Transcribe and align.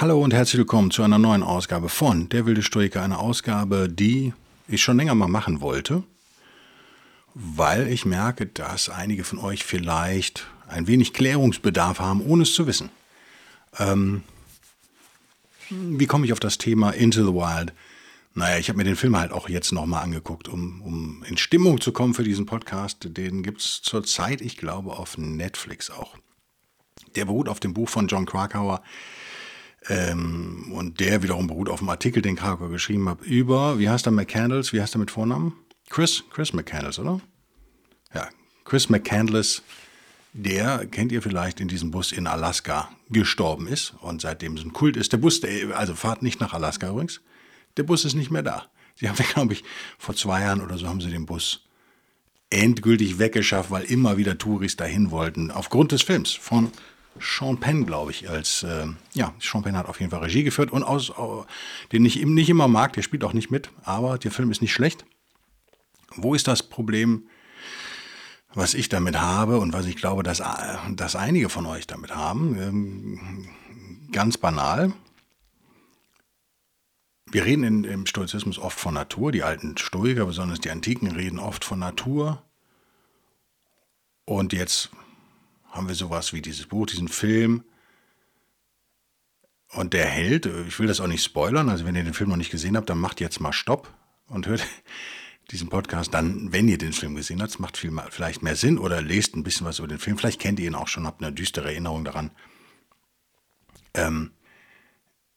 Hallo 0.00 0.22
und 0.22 0.32
herzlich 0.32 0.58
willkommen 0.58 0.92
zu 0.92 1.02
einer 1.02 1.18
neuen 1.18 1.42
Ausgabe 1.42 1.88
von 1.88 2.28
Der 2.28 2.46
wilde 2.46 2.62
Stoiker. 2.62 3.02
Eine 3.02 3.18
Ausgabe, 3.18 3.88
die 3.88 4.32
ich 4.68 4.80
schon 4.80 4.96
länger 4.96 5.16
mal 5.16 5.26
machen 5.26 5.60
wollte, 5.60 6.04
weil 7.34 7.88
ich 7.88 8.04
merke, 8.04 8.46
dass 8.46 8.90
einige 8.90 9.24
von 9.24 9.40
euch 9.40 9.64
vielleicht 9.64 10.46
ein 10.68 10.86
wenig 10.86 11.14
Klärungsbedarf 11.14 11.98
haben, 11.98 12.20
ohne 12.20 12.44
es 12.44 12.54
zu 12.54 12.68
wissen. 12.68 12.90
Ähm, 13.76 14.22
wie 15.68 16.06
komme 16.06 16.26
ich 16.26 16.32
auf 16.32 16.38
das 16.38 16.58
Thema 16.58 16.90
Into 16.90 17.26
the 17.26 17.34
Wild? 17.34 17.72
Naja, 18.34 18.56
ich 18.58 18.68
habe 18.68 18.76
mir 18.76 18.84
den 18.84 18.94
Film 18.94 19.16
halt 19.16 19.32
auch 19.32 19.48
jetzt 19.48 19.72
nochmal 19.72 20.04
angeguckt, 20.04 20.46
um, 20.46 20.80
um 20.80 21.24
in 21.24 21.36
Stimmung 21.36 21.80
zu 21.80 21.90
kommen 21.90 22.14
für 22.14 22.22
diesen 22.22 22.46
Podcast. 22.46 22.98
Den 23.16 23.42
gibt 23.42 23.62
es 23.62 23.82
zurzeit, 23.82 24.42
ich 24.42 24.58
glaube, 24.58 24.92
auf 24.92 25.18
Netflix 25.18 25.90
auch. 25.90 26.16
Der 27.16 27.24
beruht 27.24 27.48
auf 27.48 27.58
dem 27.58 27.74
Buch 27.74 27.88
von 27.88 28.06
John 28.06 28.26
Krakauer 28.26 28.80
ähm, 29.86 30.72
und 30.72 31.00
der 31.00 31.22
wiederum 31.22 31.46
beruht 31.46 31.68
auf 31.68 31.78
dem 31.78 31.88
Artikel, 31.88 32.22
den 32.22 32.36
Krakauer 32.36 32.70
geschrieben 32.70 33.08
hat, 33.08 33.22
über, 33.22 33.78
wie 33.78 33.88
heißt 33.88 34.06
er, 34.06 34.12
McCandles, 34.12 34.72
wie 34.72 34.80
heißt 34.80 34.96
er 34.96 34.98
mit 34.98 35.10
Vornamen? 35.10 35.54
Chris, 35.88 36.24
Chris 36.30 36.52
McCandles, 36.52 36.98
oder? 36.98 37.20
Ja, 38.14 38.28
Chris 38.64 38.88
McCandless, 38.88 39.62
der, 40.32 40.86
kennt 40.86 41.12
ihr 41.12 41.22
vielleicht, 41.22 41.60
in 41.60 41.68
diesem 41.68 41.90
Bus 41.90 42.12
in 42.12 42.26
Alaska 42.26 42.90
gestorben 43.08 43.66
ist 43.66 43.94
und 44.00 44.20
seitdem 44.20 44.56
es 44.56 44.64
ein 44.64 44.72
Kult 44.72 44.96
ist. 44.96 45.12
Der 45.12 45.18
Bus, 45.18 45.40
der, 45.40 45.76
also 45.76 45.94
fahrt 45.94 46.22
nicht 46.22 46.40
nach 46.40 46.52
Alaska 46.52 46.90
übrigens, 46.90 47.20
der 47.76 47.84
Bus 47.84 48.04
ist 48.04 48.14
nicht 48.14 48.30
mehr 48.30 48.42
da. 48.42 48.66
Sie 48.96 49.08
haben, 49.08 49.16
glaube 49.34 49.54
ich, 49.54 49.64
vor 49.98 50.14
zwei 50.14 50.42
Jahren 50.42 50.60
oder 50.60 50.76
so 50.76 50.88
haben 50.88 51.00
sie 51.00 51.10
den 51.10 51.26
Bus 51.26 51.64
endgültig 52.50 53.18
weggeschafft, 53.18 53.70
weil 53.70 53.84
immer 53.84 54.16
wieder 54.16 54.38
Touris 54.38 54.76
dahin 54.76 55.10
wollten, 55.10 55.50
aufgrund 55.50 55.92
des 55.92 56.02
Films 56.02 56.32
von 56.32 56.70
Sean 57.20 57.58
Penn, 57.58 57.86
glaube 57.86 58.10
ich, 58.10 58.28
als, 58.28 58.62
äh, 58.62 58.86
ja, 59.14 59.34
Sean 59.40 59.62
Penn 59.62 59.76
hat 59.76 59.86
auf 59.86 60.00
jeden 60.00 60.10
Fall 60.10 60.20
Regie 60.20 60.44
geführt 60.44 60.70
und 60.70 60.82
aus, 60.82 61.10
uh, 61.10 61.44
den 61.92 62.04
ich 62.04 62.24
nicht 62.24 62.48
immer 62.48 62.68
mag, 62.68 62.92
der 62.92 63.02
spielt 63.02 63.24
auch 63.24 63.32
nicht 63.32 63.50
mit, 63.50 63.70
aber 63.84 64.18
der 64.18 64.30
Film 64.30 64.50
ist 64.50 64.62
nicht 64.62 64.72
schlecht. 64.72 65.04
Wo 66.16 66.34
ist 66.34 66.48
das 66.48 66.62
Problem, 66.62 67.28
was 68.54 68.74
ich 68.74 68.88
damit 68.88 69.20
habe 69.20 69.58
und 69.58 69.72
was 69.72 69.86
ich 69.86 69.96
glaube, 69.96 70.22
dass, 70.22 70.42
dass 70.90 71.16
einige 71.16 71.48
von 71.48 71.66
euch 71.66 71.86
damit 71.86 72.14
haben? 72.14 72.58
Ähm, 72.58 73.48
ganz 74.12 74.38
banal. 74.38 74.92
Wir 77.30 77.44
reden 77.44 77.64
in, 77.64 77.84
im 77.84 78.06
Stoizismus 78.06 78.58
oft 78.58 78.80
von 78.80 78.94
Natur, 78.94 79.32
die 79.32 79.42
alten 79.42 79.76
Stoiker, 79.76 80.24
besonders 80.24 80.60
die 80.60 80.70
Antiken, 80.70 81.12
reden 81.12 81.38
oft 81.38 81.64
von 81.64 81.78
Natur. 81.78 82.42
Und 84.24 84.52
jetzt 84.52 84.90
haben 85.70 85.88
wir 85.88 85.94
sowas 85.94 86.32
wie 86.32 86.42
dieses 86.42 86.66
Buch, 86.66 86.86
diesen 86.86 87.08
Film. 87.08 87.64
Und 89.70 89.92
der 89.92 90.06
Held, 90.06 90.46
ich 90.46 90.78
will 90.78 90.86
das 90.86 91.00
auch 91.00 91.06
nicht 91.06 91.22
spoilern, 91.22 91.68
also 91.68 91.84
wenn 91.84 91.94
ihr 91.94 92.04
den 92.04 92.14
Film 92.14 92.30
noch 92.30 92.36
nicht 92.36 92.50
gesehen 92.50 92.76
habt, 92.76 92.88
dann 92.88 92.98
macht 92.98 93.20
jetzt 93.20 93.40
mal 93.40 93.52
Stopp 93.52 93.92
und 94.26 94.46
hört 94.46 94.66
diesen 95.50 95.68
Podcast 95.68 96.12
dann, 96.14 96.52
wenn 96.52 96.68
ihr 96.68 96.78
den 96.78 96.92
Film 96.92 97.14
gesehen 97.14 97.42
habt, 97.42 97.58
macht 97.60 97.76
viel, 97.76 97.92
vielleicht 98.10 98.42
mehr 98.42 98.56
Sinn 98.56 98.78
oder 98.78 99.02
lest 99.02 99.34
ein 99.34 99.42
bisschen 99.42 99.66
was 99.66 99.78
über 99.78 99.88
den 99.88 99.98
Film. 99.98 100.18
Vielleicht 100.18 100.40
kennt 100.40 100.58
ihr 100.60 100.66
ihn 100.66 100.74
auch 100.74 100.88
schon, 100.88 101.06
habt 101.06 101.22
eine 101.22 101.32
düstere 101.32 101.68
Erinnerung 101.68 102.04
daran. 102.04 102.30
Ähm, 103.94 104.32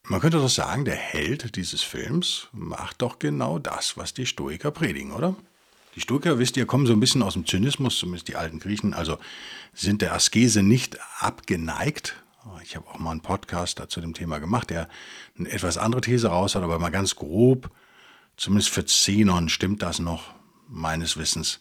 man 0.03 0.19
könnte 0.19 0.37
doch 0.37 0.49
sagen, 0.49 0.85
der 0.85 0.95
Held 0.95 1.55
dieses 1.55 1.81
Films 1.81 2.47
macht 2.51 3.01
doch 3.01 3.19
genau 3.19 3.59
das, 3.59 3.97
was 3.97 4.13
die 4.13 4.25
Stoiker 4.25 4.71
predigen, 4.71 5.11
oder? 5.11 5.35
Die 5.95 5.99
Stoiker, 5.99 6.39
wisst 6.39 6.55
ihr, 6.55 6.65
kommen 6.65 6.85
so 6.85 6.93
ein 6.93 7.01
bisschen 7.01 7.21
aus 7.21 7.33
dem 7.33 7.45
Zynismus, 7.45 7.97
zumindest 7.97 8.29
die 8.29 8.37
alten 8.37 8.59
Griechen, 8.59 8.93
also 8.93 9.17
sind 9.73 10.01
der 10.01 10.13
Askese 10.13 10.63
nicht 10.63 10.97
abgeneigt. 11.19 12.15
Ich 12.63 12.75
habe 12.75 12.87
auch 12.87 12.97
mal 12.97 13.11
einen 13.11 13.19
Podcast 13.19 13.79
dazu 13.79 13.99
dem 13.99 14.13
Thema 14.13 14.39
gemacht, 14.39 14.69
der 14.69 14.87
eine 15.37 15.49
etwas 15.49 15.77
andere 15.77 16.01
These 16.01 16.29
raus 16.29 16.55
hat, 16.55 16.63
aber 16.63 16.79
mal 16.79 16.91
ganz 16.91 17.15
grob, 17.15 17.69
zumindest 18.37 18.69
für 18.69 18.85
Zenon 18.85 19.49
stimmt 19.49 19.81
das 19.81 19.99
noch, 19.99 20.33
meines 20.67 21.17
Wissens. 21.17 21.59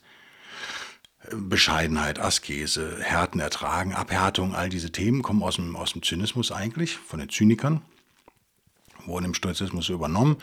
Bescheidenheit, 1.33 2.21
Askese, 2.21 2.99
Härten 3.01 3.41
ertragen, 3.41 3.95
Abhärtung, 3.95 4.55
all 4.55 4.69
diese 4.69 4.93
Themen 4.93 5.23
kommen 5.23 5.43
aus 5.43 5.57
dem, 5.57 5.75
aus 5.77 5.93
dem 5.93 6.03
Zynismus 6.03 6.53
eigentlich, 6.53 6.97
von 6.97 7.19
den 7.19 7.29
Zynikern 7.29 7.83
wurden 9.07 9.27
im 9.27 9.35
Stoizismus 9.35 9.89
übernommen 9.89 10.37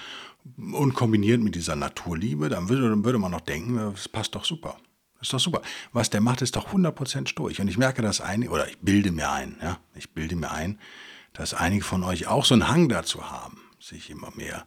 und 0.55 0.93
kombiniert 0.93 1.41
mit 1.41 1.55
dieser 1.55 1.75
Naturliebe, 1.75 2.49
dann 2.49 2.69
würde, 2.69 2.89
dann 2.89 3.03
würde 3.03 3.19
man 3.19 3.31
noch 3.31 3.41
denken, 3.41 3.75
das 3.75 4.07
passt 4.07 4.35
doch 4.35 4.45
super. 4.45 4.77
Das 5.19 5.27
ist 5.27 5.33
doch 5.33 5.39
super. 5.39 5.61
Was 5.93 6.09
der 6.09 6.21
macht, 6.21 6.41
ist 6.41 6.55
doch 6.55 6.73
100% 6.73 7.27
Stoich. 7.27 7.59
Und 7.59 7.67
ich 7.67 7.77
merke 7.77 8.01
das 8.01 8.21
ein, 8.21 8.47
oder 8.47 8.69
ich 8.69 8.77
bilde 8.79 9.11
mir 9.11 9.31
ein, 9.31 9.57
ja, 9.61 9.79
ich 9.95 10.11
bilde 10.11 10.35
mir 10.35 10.51
ein, 10.51 10.79
dass 11.33 11.53
einige 11.53 11.83
von 11.83 12.03
euch 12.03 12.27
auch 12.27 12.45
so 12.45 12.53
einen 12.53 12.67
Hang 12.67 12.89
dazu 12.89 13.29
haben, 13.29 13.59
sich 13.79 14.09
immer 14.09 14.31
mehr 14.35 14.65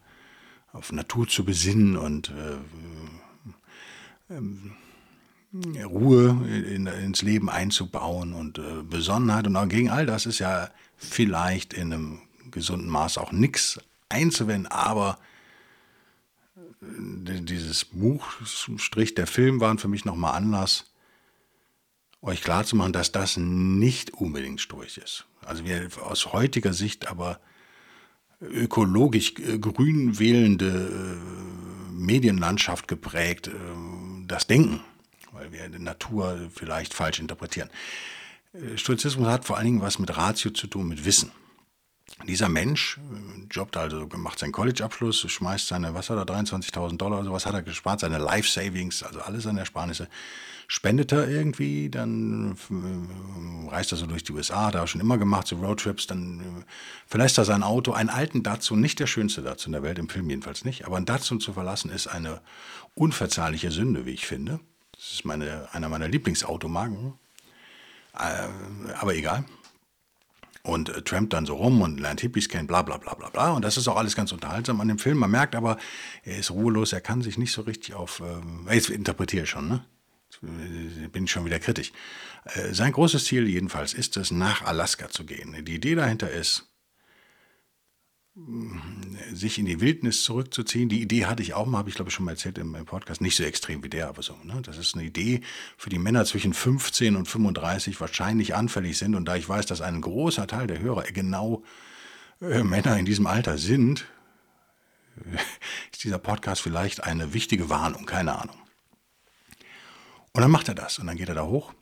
auf 0.73 0.93
Natur 0.93 1.27
zu 1.27 1.45
besinnen 1.45 1.97
und 1.97 2.31
äh, 2.31 4.35
äh, 4.35 5.83
Ruhe 5.83 6.47
in, 6.47 6.87
ins 6.87 7.23
Leben 7.23 7.51
einzubauen 7.51 8.35
und 8.35 8.59
äh, 8.59 8.83
Besonnenheit. 8.89 9.47
Und 9.47 9.69
gegen 9.69 9.91
all 9.91 10.07
das 10.07 10.27
ist 10.27 10.39
ja 10.39 10.71
vielleicht 10.97 11.73
in 11.73 11.93
einem 11.93 12.21
gesunden 12.51 12.89
Maß 12.89 13.19
auch 13.19 13.33
nichts 13.33 13.81
einzuwenden, 14.09 14.71
aber 14.71 15.19
dieses 16.81 17.84
Buch, 17.84 18.26
Strich 18.76 19.15
der 19.15 19.26
Film 19.26 19.60
waren 19.60 19.78
für 19.78 19.88
mich 19.88 20.04
nochmal 20.04 20.34
Anlass, 20.34 20.93
euch 22.22 22.43
klarzumachen, 22.43 22.93
dass 22.93 23.12
das 23.12 23.37
nicht 23.37 24.15
unbedingt 24.15 24.60
Storch 24.60 24.99
ist. 24.99 25.26
Also 25.44 25.65
wir 25.65 25.88
aus 26.03 26.32
heutiger 26.32 26.72
Sicht 26.72 27.09
aber 27.09 27.41
ökologisch 28.41 29.34
äh, 29.38 29.59
grün 29.59 30.19
wählende 30.19 30.66
äh, 30.66 31.93
Medienlandschaft 31.93 32.88
geprägt, 32.88 33.50
das 34.26 34.47
Denken, 34.47 34.81
weil 35.32 35.53
wir 35.53 35.69
die 35.69 35.78
Natur 35.78 36.50
vielleicht 36.54 36.94
falsch 36.94 37.20
interpretieren. 37.20 37.69
Stoizismus 38.76 39.28
hat 39.28 39.44
vor 39.44 39.59
allen 39.59 39.66
Dingen 39.66 39.81
was 39.82 39.99
mit 39.99 40.16
Ratio 40.16 40.50
zu 40.50 40.66
tun, 40.66 40.88
mit 40.88 41.04
Wissen. 41.04 41.31
Dieser 42.26 42.48
Mensch 42.48 42.98
äh, 42.98 43.47
jobbt 43.50 43.76
also, 43.76 44.06
macht 44.16 44.38
seinen 44.38 44.53
College-Abschluss, 44.53 45.21
schmeißt 45.31 45.69
seine, 45.69 45.94
was 45.94 46.10
hat 46.10 46.19
er, 46.19 46.34
23.000 46.34 46.97
Dollar, 46.97 47.25
sowas 47.25 47.47
hat 47.47 47.54
er 47.54 47.62
gespart, 47.62 48.00
seine 48.00 48.19
Life-Savings, 48.19 49.03
also 49.03 49.21
alles 49.21 49.44
seine 49.44 49.60
Ersparnisse, 49.60 50.09
spendet 50.66 51.12
er 51.12 51.28
irgendwie, 51.28 51.88
dann 51.88 52.56
äh, 52.70 53.70
reist 53.70 53.93
er 53.93 53.99
so 53.99 54.06
durch 54.06 54.22
die 54.22 54.32
USA, 54.32 54.66
hat 54.66 54.75
er 54.75 54.87
schon 54.87 55.00
immer 55.00 55.19
gemacht, 55.19 55.47
so 55.47 55.56
Roadtrips, 55.56 56.06
dann 56.06 56.41
äh, 56.41 56.65
verlässt 57.06 57.38
er 57.38 57.44
sein 57.44 57.62
Auto, 57.62 57.93
einen 57.93 58.10
alten 58.10 58.43
Datsun, 58.43 58.81
nicht 58.81 59.00
der 59.00 59.06
schönste 59.06 59.43
Datsun 59.43 59.72
der 59.72 59.82
Welt, 59.82 59.99
im 59.99 60.09
Film 60.09 60.28
jedenfalls 60.28 60.65
nicht, 60.65 60.87
aber 60.87 60.99
ein 60.99 61.06
Datsun 61.06 61.41
zu 61.41 61.53
verlassen 61.53 61.91
ist 61.91 62.06
eine 62.06 62.41
unverzeihliche 62.94 63.70
Sünde, 63.70 64.04
wie 64.04 64.10
ich 64.10 64.26
finde. 64.26 64.60
Das 64.93 65.12
ist 65.12 65.25
meine, 65.25 65.69
einer 65.72 65.88
meiner 65.88 66.09
Lieblingsautomarken, 66.09 67.15
aber 68.12 69.14
egal 69.14 69.44
und 70.62 70.89
äh, 70.89 71.03
trampt 71.03 71.33
dann 71.33 71.47
so 71.47 71.55
rum 71.55 71.81
und 71.83 72.01
lernt 72.01 72.21
Hippies 72.21 72.49
kennen, 72.49 72.67
bla 72.67 72.83
bla 72.83 72.99
bla 72.99 73.15
bla 73.15 73.31
bla. 73.31 73.53
Und 73.53 73.65
das 73.65 73.77
ist 73.77 73.89
auch 73.89 73.97
alles 73.97 74.17
ganz 74.17 74.33
unterhaltsam 74.33 74.81
an 74.81 74.89
dem 74.89 74.99
Film. 74.99 75.19
Man 75.19 75.31
merkt 75.31 75.55
aber, 75.55 75.79
er 76.23 76.39
ist 76.39 76.51
ruhelos, 76.51 76.93
er 76.93 77.01
kann 77.01 77.23
sich 77.23 77.39
nicht 77.39 77.53
so 77.53 77.62
richtig 77.62 77.95
auf. 77.95 78.21
Äh, 78.69 78.75
jetzt 78.75 78.91
interpretiere 78.91 79.45
ich 79.45 79.51
schon, 79.51 79.69
ne? 79.69 79.85
Bin 81.12 81.25
ich 81.25 81.31
schon 81.31 81.45
wieder 81.45 81.59
kritisch. 81.59 81.93
Äh, 82.45 82.73
sein 82.73 82.93
großes 82.93 83.25
Ziel 83.25 83.49
jedenfalls 83.49 83.93
ist 83.93 84.17
es, 84.17 84.31
nach 84.31 84.62
Alaska 84.62 85.09
zu 85.09 85.25
gehen. 85.25 85.65
Die 85.65 85.75
Idee 85.75 85.95
dahinter 85.95 86.31
ist, 86.31 86.69
sich 89.32 89.58
in 89.58 89.66
die 89.66 89.81
Wildnis 89.81 90.22
zurückzuziehen. 90.22 90.88
Die 90.88 91.00
Idee 91.00 91.26
hatte 91.26 91.42
ich 91.42 91.54
auch 91.54 91.66
mal, 91.66 91.78
habe 91.78 91.88
ich 91.88 91.94
glaube 91.94 92.08
ich 92.08 92.14
schon 92.14 92.25
mal 92.25 92.32
erzählt 92.32 92.58
im, 92.58 92.72
Podcast, 92.84 93.20
nicht 93.20 93.37
so 93.37 93.42
extrem 93.42 93.82
wie 93.82 93.88
der, 93.88 94.08
aber 94.08 94.22
so. 94.22 94.37
Ne? 94.44 94.60
Das 94.62 94.78
ist 94.78 94.94
eine 94.94 95.04
Idee 95.04 95.40
für 95.76 95.90
die 95.90 95.98
Männer 95.98 96.25
zwischen 96.25 96.54
15 96.54 97.16
und 97.16 97.26
35 97.26 98.00
wahrscheinlich 98.00 98.54
anfällig 98.54 98.98
sind. 98.98 99.14
Und 99.14 99.26
da 99.26 99.37
ich 99.37 99.48
weiß, 99.48 99.66
dass 99.66 99.81
ein 99.81 100.00
großer 100.00 100.46
Teil 100.46 100.66
der 100.66 100.81
Hörer 100.81 101.02
genau 101.04 101.62
äh, 102.40 102.62
Männer 102.62 102.98
in 102.98 103.04
diesem 103.04 103.26
Alter 103.26 103.58
sind, 103.58 104.06
ist 105.92 106.04
dieser 106.04 106.19
Podcast 106.19 106.62
vielleicht 106.62 107.04
eine 107.04 107.34
wichtige 107.34 107.69
Warnung, 107.69 108.06
keine 108.06 108.38
Ahnung. 108.38 108.56
Und 110.32 110.42
dann 110.42 110.50
macht 110.50 110.69
er 110.69 110.75
das 110.75 110.98
und 110.98 111.06
dann 111.06 111.16
geht 111.16 111.28
er 111.28 111.34
da 111.34 111.44
hoch 111.44 111.75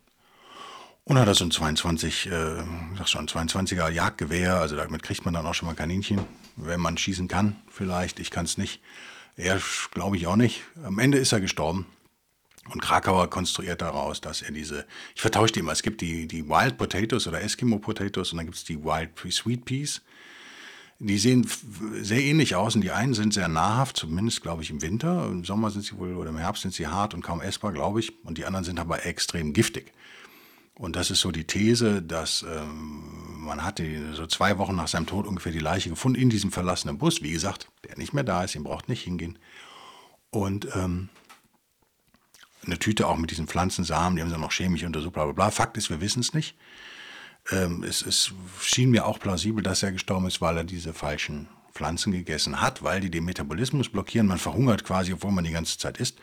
Und 1.09 1.19
hat 1.19 1.27
er 1.27 1.35
so 1.35 1.45
ein 1.45 1.51
22, 1.51 2.27
äh, 2.27 2.57
sag 2.99 3.09
schon, 3.09 3.27
22er 3.27 3.89
Jagdgewehr, 3.89 4.57
also 4.57 4.77
damit 4.77 5.03
kriegt 5.03 5.25
man 5.25 5.33
dann 5.33 5.47
auch 5.47 5.55
schon 5.55 5.67
mal 5.67 5.75
Kaninchen, 5.75 6.21
wenn 6.57 6.81
man 6.81 6.99
schießen 6.99 7.29
kann, 7.29 7.57
vielleicht, 7.71 8.21
ich 8.21 8.31
kann 8.31 8.45
es 8.45 8.59
nicht. 8.59 8.83
Er 9.35 9.59
glaube 9.91 10.19
ich 10.19 10.27
auch 10.27 10.37
nicht. 10.37 10.65
Am 10.85 10.99
Ende 10.99 11.17
ist 11.17 11.33
er 11.33 11.41
gestorben. 11.41 11.87
Und 12.69 12.83
Krakauer 12.83 13.31
konstruiert 13.31 13.81
daraus, 13.81 14.21
dass 14.21 14.43
er 14.43 14.53
diese, 14.53 14.85
ich 15.15 15.23
vertausche 15.23 15.55
die 15.55 15.61
immer, 15.61 15.73
es 15.73 15.83
gibt 15.83 16.03
die, 16.03 16.29
die 16.29 16.47
Wild 16.47 16.77
Potatoes 16.77 17.27
oder 17.27 17.41
Eskimo 17.41 17.79
Potatoes 17.79 18.33
und 18.33 18.37
dann 18.37 18.45
gibt 18.45 18.59
es 18.59 18.65
die 18.65 18.85
Wild 18.85 19.09
Sweet 19.33 19.65
Peas. 19.65 20.03
Die 20.99 21.17
sehen 21.17 21.49
sehr 22.03 22.21
ähnlich 22.21 22.55
aus 22.55 22.75
und 22.75 22.83
die 22.83 22.91
einen 22.91 23.15
sind 23.15 23.33
sehr 23.33 23.49
nahrhaft, 23.49 23.97
zumindest 23.97 24.43
glaube 24.43 24.63
ich 24.63 24.69
im 24.69 24.83
Winter. 24.83 25.27
Im 25.27 25.43
Sommer 25.47 25.71
sind 25.71 25.87
sie 25.87 25.97
wohl 25.97 26.17
oder 26.17 26.29
im 26.29 26.37
Herbst 26.37 26.63
sind 26.63 26.75
sie 26.75 26.87
hart 26.87 27.15
und 27.15 27.23
kaum 27.23 27.41
essbar, 27.41 27.73
glaube 27.73 28.01
ich. 28.01 28.13
Und 28.27 28.37
die 28.37 28.45
anderen 28.45 28.65
sind 28.65 28.79
aber 28.79 29.07
extrem 29.07 29.55
giftig. 29.55 29.95
Und 30.79 30.95
das 30.95 31.11
ist 31.11 31.21
so 31.21 31.33
die 31.33 31.45
These, 31.45 32.03
dass 32.03 32.47
ähm, 32.49 33.03
man 33.41 33.65
hatte 33.65 34.15
so 34.15 34.27
zwei 34.29 34.59
Wochen 34.59 34.77
nach 34.77 34.87
seinem 34.87 35.07
Tod 35.07 35.27
ungefähr 35.27 35.51
die 35.51 35.59
Leiche 35.59 35.91
gefunden 35.91 36.21
in 36.21 36.31
diesem 36.31 36.53
verlassenen 36.53 36.99
Bus. 36.99 37.21
Wie 37.21 37.33
gesagt, 37.33 37.69
der 37.87 37.99
nicht 37.99 38.15
mehr 38.15 38.23
da 38.23 38.45
ist, 38.45 38.55
ihn 38.55 38.63
braucht 38.63 38.89
nicht 38.89 39.03
hingehen. 39.03 39.41
Und 40.31 40.69
ähm, 40.77 41.09
eine 42.65 42.79
Tüte 42.79 43.09
auch 43.09 43.17
mit 43.17 43.33
diesen 43.33 43.49
Pflanzensamen, 43.49 44.15
die 44.15 44.23
haben 44.23 44.31
sie 44.31 44.39
noch 44.39 44.53
chemisch 44.53 44.85
untersucht, 44.85 45.15
bla 45.15 45.25
bla 45.25 45.33
bla. 45.33 45.51
Fakt 45.51 45.77
ist, 45.77 45.91
wir 45.91 46.01
wissen 46.01 46.21
es 46.21 46.33
nicht. 46.33 46.57
Ähm, 47.51 47.83
es, 47.83 48.03
es 48.03 48.33
schien 48.61 48.91
mir 48.91 49.05
auch 49.05 49.19
plausibel, 49.19 49.65
dass 49.65 49.83
er 49.83 49.91
gestorben 49.91 50.29
ist, 50.29 50.41
weil 50.41 50.59
er 50.59 50.65
diese 50.65 50.95
falschen 50.95 51.49
Pflanzen 51.73 52.13
gegessen 52.13 52.61
hat, 52.61 52.85
weil 52.85 53.01
die 53.01 53.11
den 53.11 53.25
Metabolismus 53.25 53.89
blockieren. 53.89 54.29
Man 54.29 54.39
verhungert 54.39 54.85
quasi, 54.85 55.13
obwohl 55.13 55.33
man 55.33 55.43
die 55.43 55.51
ganze 55.51 55.77
Zeit 55.77 55.99
isst. 55.99 56.19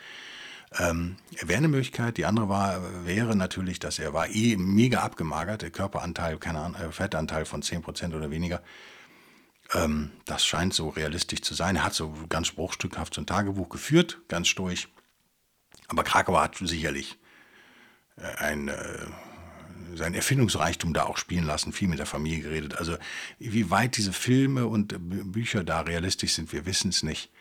Ähm, 0.77 1.17
wäre 1.41 1.57
eine 1.57 1.67
Möglichkeit. 1.67 2.17
Die 2.17 2.25
andere 2.25 2.49
war, 2.49 2.81
wäre 3.05 3.35
natürlich, 3.35 3.79
dass 3.79 3.99
er 3.99 4.13
war 4.13 4.27
eh 4.29 4.57
mega 4.57 4.99
abgemagert, 4.99 5.61
der 5.61 5.71
Körperanteil, 5.71 6.37
keine 6.37 6.59
Ahnung, 6.59 6.81
äh, 6.81 6.91
Fettanteil 6.91 7.45
von 7.45 7.61
10% 7.61 8.15
oder 8.15 8.31
weniger. 8.31 8.61
Ähm, 9.73 10.11
das 10.25 10.45
scheint 10.45 10.73
so 10.73 10.89
realistisch 10.89 11.41
zu 11.41 11.53
sein. 11.53 11.77
Er 11.77 11.83
hat 11.83 11.93
so 11.93 12.13
ganz 12.29 12.51
bruchstückhaft 12.51 13.13
so 13.13 13.21
ein 13.21 13.25
Tagebuch 13.25 13.69
geführt, 13.69 14.19
ganz 14.27 14.47
stoisch. 14.47 14.89
Aber 15.87 16.03
Krakauer 16.03 16.41
hat 16.41 16.57
sicherlich 16.57 17.17
äh, 18.17 18.35
ein, 18.37 18.67
äh, 18.67 19.05
sein 19.95 20.13
Erfindungsreichtum 20.13 20.93
da 20.93 21.03
auch 21.03 21.17
spielen 21.17 21.45
lassen, 21.45 21.73
viel 21.73 21.87
mit 21.87 21.99
der 21.99 22.05
Familie 22.05 22.41
geredet. 22.41 22.75
Also 22.75 22.97
wie 23.39 23.69
weit 23.69 23.97
diese 23.97 24.13
Filme 24.13 24.67
und 24.67 24.95
Bücher 25.31 25.63
da 25.63 25.81
realistisch 25.81 26.33
sind, 26.33 26.51
wir 26.51 26.65
wissen 26.65 26.89
es 26.89 27.03
nicht 27.03 27.31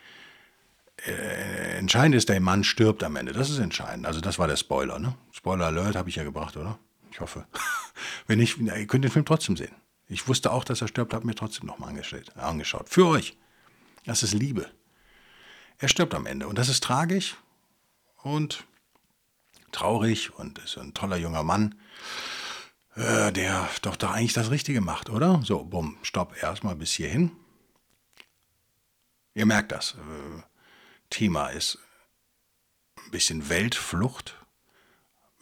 äh, 1.07 1.77
entscheidend 1.77 2.15
ist, 2.15 2.29
der 2.29 2.39
Mann 2.39 2.63
stirbt 2.63 3.03
am 3.03 3.15
Ende. 3.15 3.33
Das 3.33 3.49
ist 3.49 3.59
entscheidend. 3.59 4.05
Also 4.05 4.21
das 4.21 4.39
war 4.39 4.47
der 4.47 4.55
Spoiler. 4.55 4.99
Ne? 4.99 5.15
Spoiler 5.31 5.67
Alert 5.67 5.95
habe 5.95 6.09
ich 6.09 6.15
ja 6.15 6.23
gebracht, 6.23 6.57
oder? 6.57 6.79
Ich 7.11 7.19
hoffe. 7.19 7.45
Wenn 8.27 8.39
nicht, 8.39 8.57
ihr 8.57 8.87
könnt 8.87 9.03
den 9.03 9.11
Film 9.11 9.25
trotzdem 9.25 9.57
sehen. 9.57 9.75
Ich 10.07 10.27
wusste 10.27 10.51
auch, 10.51 10.63
dass 10.63 10.81
er 10.81 10.87
stirbt, 10.87 11.13
habe 11.13 11.25
mir 11.25 11.35
trotzdem 11.35 11.65
nochmal 11.65 11.93
angeschaut. 12.35 12.89
Für 12.89 13.07
euch. 13.07 13.37
Das 14.05 14.21
ist 14.21 14.33
Liebe. 14.33 14.69
Er 15.77 15.87
stirbt 15.87 16.13
am 16.13 16.25
Ende. 16.25 16.47
Und 16.47 16.57
das 16.57 16.69
ist 16.69 16.83
tragisch 16.83 17.35
und 18.21 18.65
traurig 19.71 20.33
und 20.37 20.59
ist 20.59 20.77
ein 20.77 20.93
toller 20.93 21.17
junger 21.17 21.43
Mann, 21.43 21.75
äh, 22.95 23.31
der 23.31 23.67
doch 23.81 23.95
da 23.95 24.11
eigentlich 24.11 24.33
das 24.33 24.51
Richtige 24.51 24.81
macht, 24.81 25.09
oder? 25.09 25.41
So, 25.43 25.63
bumm, 25.63 25.97
stopp, 26.01 26.41
erstmal 26.41 26.75
bis 26.75 26.93
hierhin. 26.93 27.31
Ihr 29.33 29.45
merkt 29.45 29.71
das. 29.71 29.95
Äh, 29.95 30.54
Thema 31.09 31.47
ist 31.47 31.79
ein 32.97 33.11
bisschen 33.11 33.49
Weltflucht. 33.49 34.35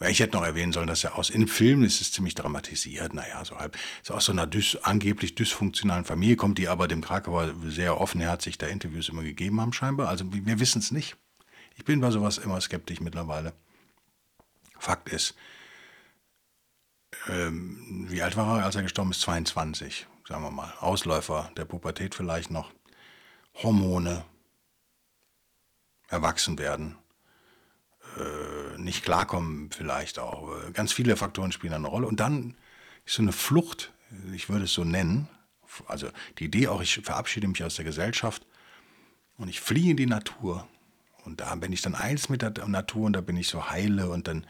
Ich 0.00 0.20
hätte 0.20 0.36
noch 0.36 0.44
erwähnen 0.44 0.72
sollen, 0.72 0.86
dass 0.86 1.04
er 1.04 1.16
aus, 1.16 1.30
in 1.30 1.48
Filmen 1.48 1.84
ist 1.84 2.00
es 2.00 2.12
ziemlich 2.12 2.34
dramatisiert, 2.34 3.14
naja, 3.14 3.42
so 3.44 3.58
halb, 3.58 3.78
ist 4.02 4.10
aus 4.10 4.26
so 4.26 4.32
einer 4.32 4.46
dys, 4.46 4.76
angeblich 4.82 5.34
dysfunktionalen 5.34 6.04
Familie 6.04 6.36
kommt, 6.36 6.58
die 6.58 6.68
aber 6.68 6.88
dem 6.88 7.00
Krakauer 7.00 7.54
sehr 7.64 8.00
offenherzig 8.00 8.58
da 8.58 8.66
Interviews 8.66 9.08
immer 9.08 9.22
gegeben 9.22 9.60
haben, 9.60 9.72
scheinbar. 9.72 10.08
Also 10.08 10.24
wir 10.30 10.60
wissen 10.60 10.80
es 10.80 10.90
nicht. 10.90 11.16
Ich 11.76 11.84
bin 11.84 12.00
bei 12.00 12.10
sowas 12.10 12.38
immer 12.38 12.60
skeptisch 12.60 13.00
mittlerweile. 13.00 13.54
Fakt 14.78 15.08
ist, 15.08 15.34
ähm, 17.28 18.06
wie 18.10 18.22
alt 18.22 18.36
war 18.36 18.58
er, 18.58 18.64
als 18.64 18.76
er 18.76 18.82
gestorben 18.82 19.12
ist? 19.12 19.20
22, 19.22 20.06
sagen 20.28 20.42
wir 20.42 20.50
mal. 20.50 20.72
Ausläufer 20.80 21.50
der 21.56 21.64
Pubertät 21.64 22.14
vielleicht 22.14 22.50
noch. 22.50 22.72
Hormone, 23.54 24.24
erwachsen 26.08 26.58
werden, 26.58 26.96
äh, 28.18 28.78
nicht 28.78 29.02
klarkommen 29.02 29.70
vielleicht 29.70 30.18
auch. 30.18 30.72
Ganz 30.72 30.92
viele 30.92 31.16
Faktoren 31.16 31.52
spielen 31.52 31.74
eine 31.74 31.88
Rolle. 31.88 32.06
Und 32.06 32.20
dann 32.20 32.54
ist 33.04 33.14
so 33.14 33.22
eine 33.22 33.32
Flucht, 33.32 33.92
ich 34.32 34.48
würde 34.48 34.64
es 34.64 34.72
so 34.72 34.84
nennen, 34.84 35.28
also 35.86 36.08
die 36.38 36.44
Idee 36.44 36.68
auch, 36.68 36.80
ich 36.82 37.00
verabschiede 37.02 37.48
mich 37.48 37.64
aus 37.64 37.76
der 37.76 37.84
Gesellschaft 37.84 38.46
und 39.36 39.48
ich 39.48 39.60
fliehe 39.60 39.90
in 39.90 39.96
die 39.96 40.06
Natur. 40.06 40.68
Und 41.24 41.40
da 41.40 41.54
bin 41.54 41.72
ich 41.72 41.82
dann 41.82 41.94
eins 41.94 42.28
mit 42.28 42.42
der 42.42 42.52
Natur 42.68 43.06
und 43.06 43.14
da 43.14 43.20
bin 43.20 43.36
ich 43.36 43.48
so 43.48 43.70
heile 43.70 44.10
und 44.10 44.28
dann 44.28 44.46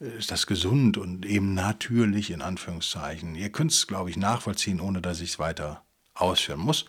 ist 0.00 0.30
das 0.30 0.46
gesund 0.46 0.96
und 0.96 1.26
eben 1.26 1.54
natürlich 1.54 2.30
in 2.30 2.42
Anführungszeichen. 2.42 3.34
Ihr 3.34 3.50
könnt 3.50 3.70
es, 3.70 3.86
glaube 3.86 4.10
ich, 4.10 4.16
nachvollziehen, 4.16 4.80
ohne 4.80 5.02
dass 5.02 5.20
ich 5.20 5.30
es 5.30 5.38
weiter 5.38 5.84
ausführen 6.14 6.60
muss. 6.60 6.86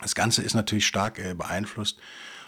Das 0.00 0.14
Ganze 0.14 0.42
ist 0.42 0.54
natürlich 0.54 0.86
stark 0.86 1.18
äh, 1.18 1.34
beeinflusst 1.34 1.98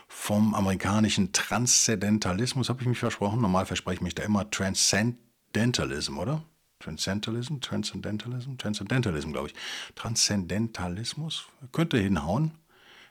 vom 0.08 0.55
amerikanischen 0.55 1.32
Transzendentalismus, 1.32 2.70
habe 2.70 2.81
ich 2.81 2.88
mich 2.88 2.99
versprochen. 2.99 3.40
Normal 3.40 3.66
verspreche 3.66 3.96
ich 3.96 4.00
mich 4.00 4.14
da 4.14 4.25
immer 4.25 4.50
Transcendentalism, 4.50 6.19
oder? 6.19 6.43
Transcendentalism, 6.81 7.58
Transcendentalism, 7.60 8.56
Transcendentalism, 8.56 9.32
glaube 9.32 9.49
ich. 9.49 9.55
Transzendentalismus 9.94 11.46
könnte 11.72 11.99
hinhauen. 11.99 12.52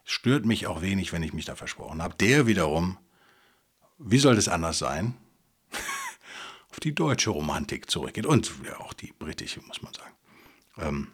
Stört 0.04 0.46
mich 0.46 0.68
auch 0.68 0.82
wenig, 0.82 1.14
wenn 1.14 1.22
ich 1.22 1.34
mich 1.34 1.46
da 1.46 1.56
versprochen 1.56 2.02
habe. 2.02 2.16
Der 2.16 2.48
wiederum, 2.48 2.98
wie 3.98 4.20
soll 4.20 4.36
das 4.36 4.48
anders 4.48 4.80
sein? 4.80 5.16
auf 6.72 6.80
die 6.80 6.96
deutsche 6.96 7.30
Romantik 7.30 7.92
zurückgeht 7.92 8.26
und 8.26 8.52
ja, 8.66 8.80
auch 8.80 8.94
die 8.94 9.12
britische, 9.12 9.62
muss 9.62 9.82
man 9.82 9.94
sagen. 9.94 10.16
Ähm, 10.80 11.08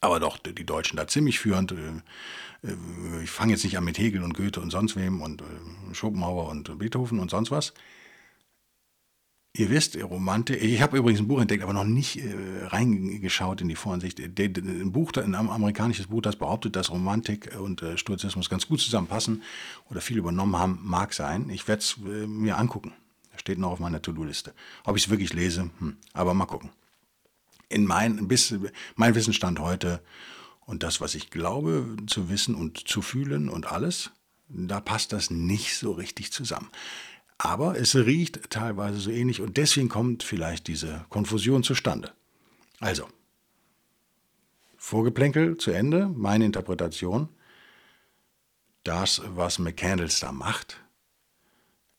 aber 0.00 0.20
doch 0.20 0.38
die 0.38 0.66
Deutschen 0.66 0.96
da 0.96 1.06
ziemlich 1.06 1.38
führend. 1.38 1.72
Äh, 1.72 1.76
äh, 2.66 3.22
ich 3.22 3.30
fange 3.30 3.52
jetzt 3.52 3.64
nicht 3.64 3.78
an 3.78 3.84
mit 3.84 3.98
Hegel 3.98 4.22
und 4.22 4.34
Goethe 4.34 4.60
und 4.60 4.70
sonst 4.70 4.96
wem 4.96 5.20
und 5.22 5.42
äh, 5.42 5.44
Schopenhauer 5.94 6.48
und 6.48 6.78
Beethoven 6.78 7.18
und 7.18 7.30
sonst 7.30 7.50
was. 7.50 7.72
Ihr 9.58 9.70
wisst, 9.70 9.96
Romantik, 9.96 10.62
ich 10.62 10.82
habe 10.82 10.98
übrigens 10.98 11.20
ein 11.20 11.28
Buch 11.28 11.40
entdeckt, 11.40 11.62
aber 11.62 11.72
noch 11.72 11.84
nicht 11.84 12.18
äh, 12.18 12.34
reingeschaut 12.66 13.62
in 13.62 13.68
die 13.68 13.74
Voransicht. 13.74 14.20
Ein 14.20 14.92
Buch, 14.92 15.12
ein 15.14 15.34
amerikanisches 15.34 16.08
Buch, 16.08 16.20
das 16.20 16.36
behauptet, 16.36 16.76
dass 16.76 16.90
Romantik 16.90 17.56
und 17.58 17.80
äh, 17.80 17.96
Stoizismus 17.96 18.50
ganz 18.50 18.68
gut 18.68 18.82
zusammenpassen 18.82 19.42
oder 19.88 20.02
viel 20.02 20.18
übernommen 20.18 20.58
haben, 20.58 20.80
mag 20.82 21.14
sein. 21.14 21.48
Ich 21.48 21.66
werde 21.68 21.80
es 21.80 21.96
äh, 22.04 22.26
mir 22.26 22.58
angucken. 22.58 22.92
Steht 23.36 23.58
noch 23.58 23.70
auf 23.70 23.80
meiner 23.80 24.02
To-Do-Liste. 24.02 24.52
Ob 24.84 24.96
ich 24.96 25.04
es 25.04 25.10
wirklich 25.10 25.32
lese, 25.32 25.70
hm, 25.78 25.96
aber 26.12 26.34
mal 26.34 26.46
gucken. 26.46 26.70
In 27.68 27.84
mein, 27.84 28.28
bis, 28.28 28.54
mein 28.94 29.14
Wissensstand 29.14 29.58
heute 29.58 30.02
und 30.66 30.82
das, 30.82 31.00
was 31.00 31.14
ich 31.14 31.30
glaube 31.30 31.96
zu 32.06 32.28
wissen 32.28 32.54
und 32.54 32.88
zu 32.88 33.02
fühlen 33.02 33.48
und 33.48 33.66
alles, 33.66 34.10
da 34.48 34.80
passt 34.80 35.12
das 35.12 35.30
nicht 35.30 35.76
so 35.76 35.92
richtig 35.92 36.32
zusammen. 36.32 36.70
Aber 37.38 37.78
es 37.78 37.94
riecht 37.94 38.50
teilweise 38.50 38.98
so 38.98 39.10
ähnlich 39.10 39.40
und 39.40 39.56
deswegen 39.56 39.88
kommt 39.88 40.22
vielleicht 40.22 40.68
diese 40.68 41.04
Konfusion 41.08 41.62
zustande. 41.62 42.12
Also, 42.80 43.08
Vorgeplänkel 44.76 45.58
zu 45.58 45.72
Ende, 45.72 46.08
meine 46.08 46.44
Interpretation. 46.44 47.28
Das, 48.84 49.20
was 49.26 49.58
McCandles 49.58 50.20
da 50.20 50.30
macht, 50.30 50.80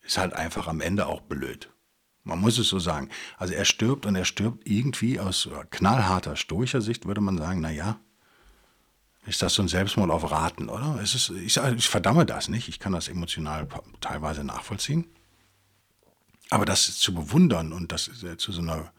ist 0.01 0.17
halt 0.17 0.33
einfach 0.33 0.67
am 0.67 0.79
Ende 0.79 1.07
auch 1.07 1.21
blöd. 1.21 1.69
Man 2.27 2.39
muss 2.39 2.57
es 2.57 2.67
so 2.67 2.79
sagen. 2.79 3.09
Also 3.37 3.53
er 3.53 3.65
stirbt 3.65 4.05
und 4.05 4.15
er 4.15 4.25
stirbt 4.25 4.67
irgendwie 4.67 5.19
aus 5.19 5.49
knallharter 5.69 6.35
stoischer 6.35 6.81
Sicht, 6.81 7.05
würde 7.05 7.21
man 7.21 7.37
sagen, 7.37 7.61
naja, 7.61 7.99
ist 9.25 9.41
das 9.41 9.53
so 9.53 9.61
ein 9.61 9.67
Selbstmord 9.67 10.09
auf 10.09 10.31
Raten, 10.31 10.69
oder? 10.69 10.99
Es 11.01 11.13
ist, 11.13 11.29
ich, 11.31 11.57
ich 11.57 11.89
verdamme 11.89 12.25
das 12.25 12.47
nicht. 12.47 12.69
Ich 12.69 12.79
kann 12.79 12.93
das 12.93 13.09
emotional 13.09 13.67
teilweise 13.99 14.43
nachvollziehen. 14.43 15.05
Aber 16.49 16.65
das 16.65 16.97
zu 16.97 17.13
bewundern 17.13 17.73
und 17.73 17.91
das 17.91 18.09
zu 18.37 18.51
so 18.51 18.61
einer 18.61 18.93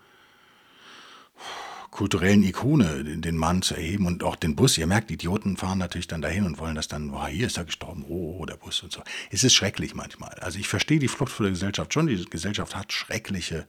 kulturellen 1.90 2.42
Ikone, 2.42 3.04
den 3.04 3.36
Mann 3.36 3.62
zu 3.62 3.74
erheben 3.74 4.06
und 4.06 4.22
auch 4.22 4.36
den 4.36 4.54
Bus. 4.54 4.76
Ihr 4.78 4.86
merkt, 4.86 5.10
Idioten 5.10 5.56
fahren 5.56 5.78
natürlich 5.78 6.06
dann 6.06 6.22
dahin 6.22 6.44
und 6.44 6.58
wollen 6.58 6.74
das 6.74 6.88
dann, 6.88 7.10
oh, 7.10 7.26
hier 7.26 7.46
ist 7.46 7.56
er 7.56 7.64
gestorben, 7.64 8.04
oh, 8.08 8.38
oh, 8.38 8.46
der 8.46 8.56
Bus 8.56 8.82
und 8.82 8.92
so. 8.92 9.02
Es 9.30 9.44
ist 9.44 9.54
schrecklich 9.54 9.94
manchmal. 9.94 10.34
Also 10.40 10.58
ich 10.58 10.68
verstehe 10.68 10.98
die 10.98 11.08
Flucht 11.08 11.32
vor 11.32 11.44
der 11.44 11.52
Gesellschaft 11.52 11.92
schon. 11.94 12.06
Die 12.06 12.24
Gesellschaft 12.24 12.76
hat 12.76 12.92
schreckliche 12.92 13.66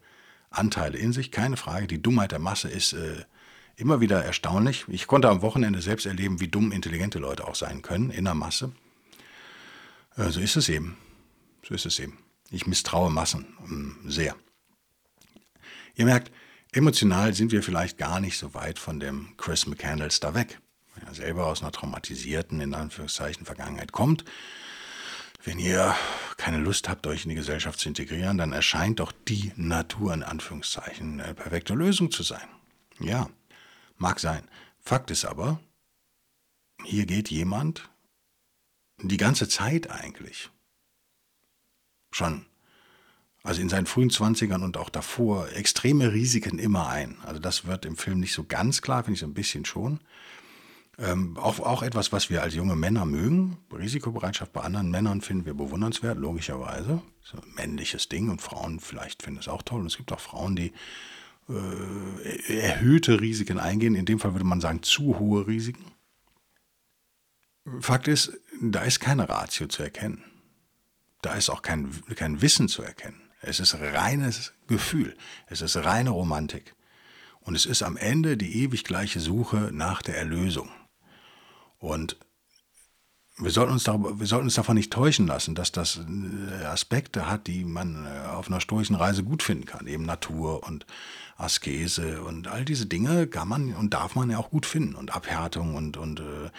Anteile 0.49 0.97
in 0.97 1.13
sich, 1.13 1.31
keine 1.31 1.57
Frage. 1.57 1.87
Die 1.87 2.01
Dummheit 2.01 2.31
der 2.31 2.39
Masse 2.39 2.69
ist 2.69 2.93
äh, 2.93 3.23
immer 3.75 4.01
wieder 4.01 4.23
erstaunlich. 4.23 4.85
Ich 4.87 5.07
konnte 5.07 5.29
am 5.29 5.41
Wochenende 5.41 5.81
selbst 5.81 6.05
erleben, 6.05 6.39
wie 6.39 6.49
dumm 6.49 6.71
intelligente 6.71 7.19
Leute 7.19 7.47
auch 7.47 7.55
sein 7.55 7.81
können 7.81 8.09
in 8.09 8.25
der 8.25 8.35
Masse. 8.35 8.73
Äh, 10.17 10.29
so 10.29 10.39
ist 10.39 10.57
es 10.57 10.69
eben. 10.69 10.97
So 11.67 11.73
ist 11.73 11.85
es 11.85 11.99
eben. 11.99 12.17
Ich 12.51 12.67
misstraue 12.67 13.11
Massen 13.11 13.45
ähm, 13.65 13.97
sehr. 14.05 14.35
Ihr 15.95 16.05
merkt, 16.05 16.31
Emotional 16.71 17.33
sind 17.33 17.51
wir 17.51 17.63
vielleicht 17.63 17.97
gar 17.97 18.19
nicht 18.19 18.37
so 18.37 18.53
weit 18.53 18.77
von 18.77 18.99
dem 18.99 19.35
Chris 19.37 19.65
McCandles 19.65 20.19
da 20.19 20.35
weg. 20.35 20.59
Wenn 20.93 21.07
er 21.07 21.15
selber 21.15 21.47
aus 21.47 21.61
einer 21.61 21.71
traumatisierten, 21.71 22.61
in 22.61 22.75
Anführungszeichen, 22.75 23.45
Vergangenheit 23.45 23.91
kommt, 23.91 24.23
wenn 25.43 25.57
ihr 25.57 25.95
keine 26.37 26.57
Lust 26.57 26.87
habt, 26.87 27.07
euch 27.07 27.23
in 27.23 27.29
die 27.29 27.35
Gesellschaft 27.35 27.79
zu 27.79 27.89
integrieren, 27.89 28.37
dann 28.37 28.51
erscheint 28.51 28.99
doch 28.99 29.11
die 29.27 29.51
Natur 29.55 30.13
in 30.13 30.21
Anführungszeichen 30.21 31.19
eine 31.19 31.33
perfekte 31.33 31.73
Lösung 31.73 32.11
zu 32.11 32.23
sein. 32.23 32.47
Ja, 32.99 33.29
mag 33.97 34.19
sein. 34.19 34.47
Fakt 34.79 35.09
ist 35.09 35.25
aber, 35.25 35.59
hier 36.83 37.05
geht 37.05 37.31
jemand 37.31 37.89
die 39.01 39.17
ganze 39.17 39.47
Zeit 39.47 39.89
eigentlich 39.89 40.49
schon, 42.11 42.45
also 43.43 43.61
in 43.61 43.69
seinen 43.69 43.85
frühen 43.85 44.09
Zwanzigern 44.09 44.63
und 44.63 44.77
auch 44.77 44.89
davor, 44.89 45.49
extreme 45.53 46.11
Risiken 46.13 46.59
immer 46.59 46.89
ein. 46.89 47.17
Also 47.25 47.39
das 47.39 47.65
wird 47.65 47.85
im 47.85 47.95
Film 47.95 48.19
nicht 48.19 48.33
so 48.33 48.43
ganz 48.43 48.81
klar, 48.81 49.03
finde 49.03 49.15
ich 49.15 49.21
so 49.21 49.27
ein 49.27 49.33
bisschen 49.33 49.65
schon. 49.65 49.99
Ähm, 50.97 51.37
auch, 51.37 51.59
auch 51.59 51.81
etwas, 51.81 52.11
was 52.11 52.29
wir 52.29 52.43
als 52.43 52.55
junge 52.55 52.75
Männer 52.75 53.05
mögen. 53.05 53.57
Risikobereitschaft 53.71 54.51
bei 54.51 54.61
anderen 54.61 54.91
Männern 54.91 55.21
finden 55.21 55.45
wir 55.45 55.53
bewundernswert, 55.53 56.17
logischerweise. 56.17 57.01
So 57.23 57.37
ein 57.37 57.53
männliches 57.55 58.09
Ding 58.09 58.29
und 58.29 58.41
Frauen 58.41 58.81
vielleicht 58.81 59.23
finden 59.23 59.39
es 59.39 59.47
auch 59.47 59.61
toll. 59.61 59.79
Und 59.79 59.87
es 59.87 59.95
gibt 59.95 60.11
auch 60.11 60.19
Frauen, 60.19 60.57
die 60.57 60.73
äh, 61.47 62.59
erhöhte 62.59 63.21
Risiken 63.21 63.59
eingehen. 63.59 63.95
In 63.95 64.05
dem 64.05 64.19
Fall 64.19 64.33
würde 64.33 64.45
man 64.45 64.59
sagen, 64.59 64.83
zu 64.83 65.17
hohe 65.19 65.47
Risiken. 65.47 65.85
Fakt 67.79 68.09
ist, 68.09 68.33
da 68.61 68.81
ist 68.81 68.99
keine 68.99 69.29
Ratio 69.29 69.67
zu 69.67 69.83
erkennen. 69.83 70.23
Da 71.21 71.35
ist 71.35 71.49
auch 71.49 71.61
kein, 71.61 71.91
kein 72.15 72.41
Wissen 72.41 72.67
zu 72.67 72.81
erkennen. 72.81 73.21
Es 73.41 73.59
ist 73.59 73.75
reines 73.75 74.53
Gefühl. 74.67 75.15
Es 75.47 75.61
ist 75.61 75.77
reine 75.77 76.11
Romantik. 76.11 76.75
Und 77.41 77.55
es 77.55 77.65
ist 77.65 77.83
am 77.83 77.97
Ende 77.97 78.37
die 78.37 78.63
ewig 78.63 78.83
gleiche 78.83 79.19
Suche 79.19 79.69
nach 79.71 80.01
der 80.01 80.17
Erlösung. 80.17 80.69
Und 81.79 82.17
wir 83.37 83.51
sollten, 83.51 83.71
uns 83.71 83.85
darüber, 83.85 84.19
wir 84.19 84.27
sollten 84.27 84.47
uns 84.47 84.55
davon 84.55 84.75
nicht 84.75 84.91
täuschen 84.91 85.25
lassen, 85.25 85.55
dass 85.55 85.71
das 85.71 85.99
äh, 85.99 86.65
Aspekte 86.65 87.29
hat, 87.29 87.47
die 87.47 87.63
man 87.63 88.05
äh, 88.05 88.27
auf 88.27 88.47
einer 88.47 88.59
stoischen 88.59 88.97
Reise 88.97 89.23
gut 89.23 89.41
finden 89.43 89.65
kann. 89.65 89.87
Eben 89.87 90.03
Natur 90.03 90.67
und 90.67 90.85
Askese 91.37 92.21
und 92.21 92.49
all 92.49 92.65
diese 92.65 92.85
Dinge 92.85 93.27
kann 93.27 93.47
man 93.47 93.73
und 93.73 93.93
darf 93.93 94.15
man 94.15 94.29
ja 94.29 94.37
auch 94.37 94.49
gut 94.49 94.65
finden. 94.65 94.95
Und 94.95 95.15
Abhärtung 95.15 95.75
und, 95.75 95.95
und 95.95 96.19
äh, 96.19 96.49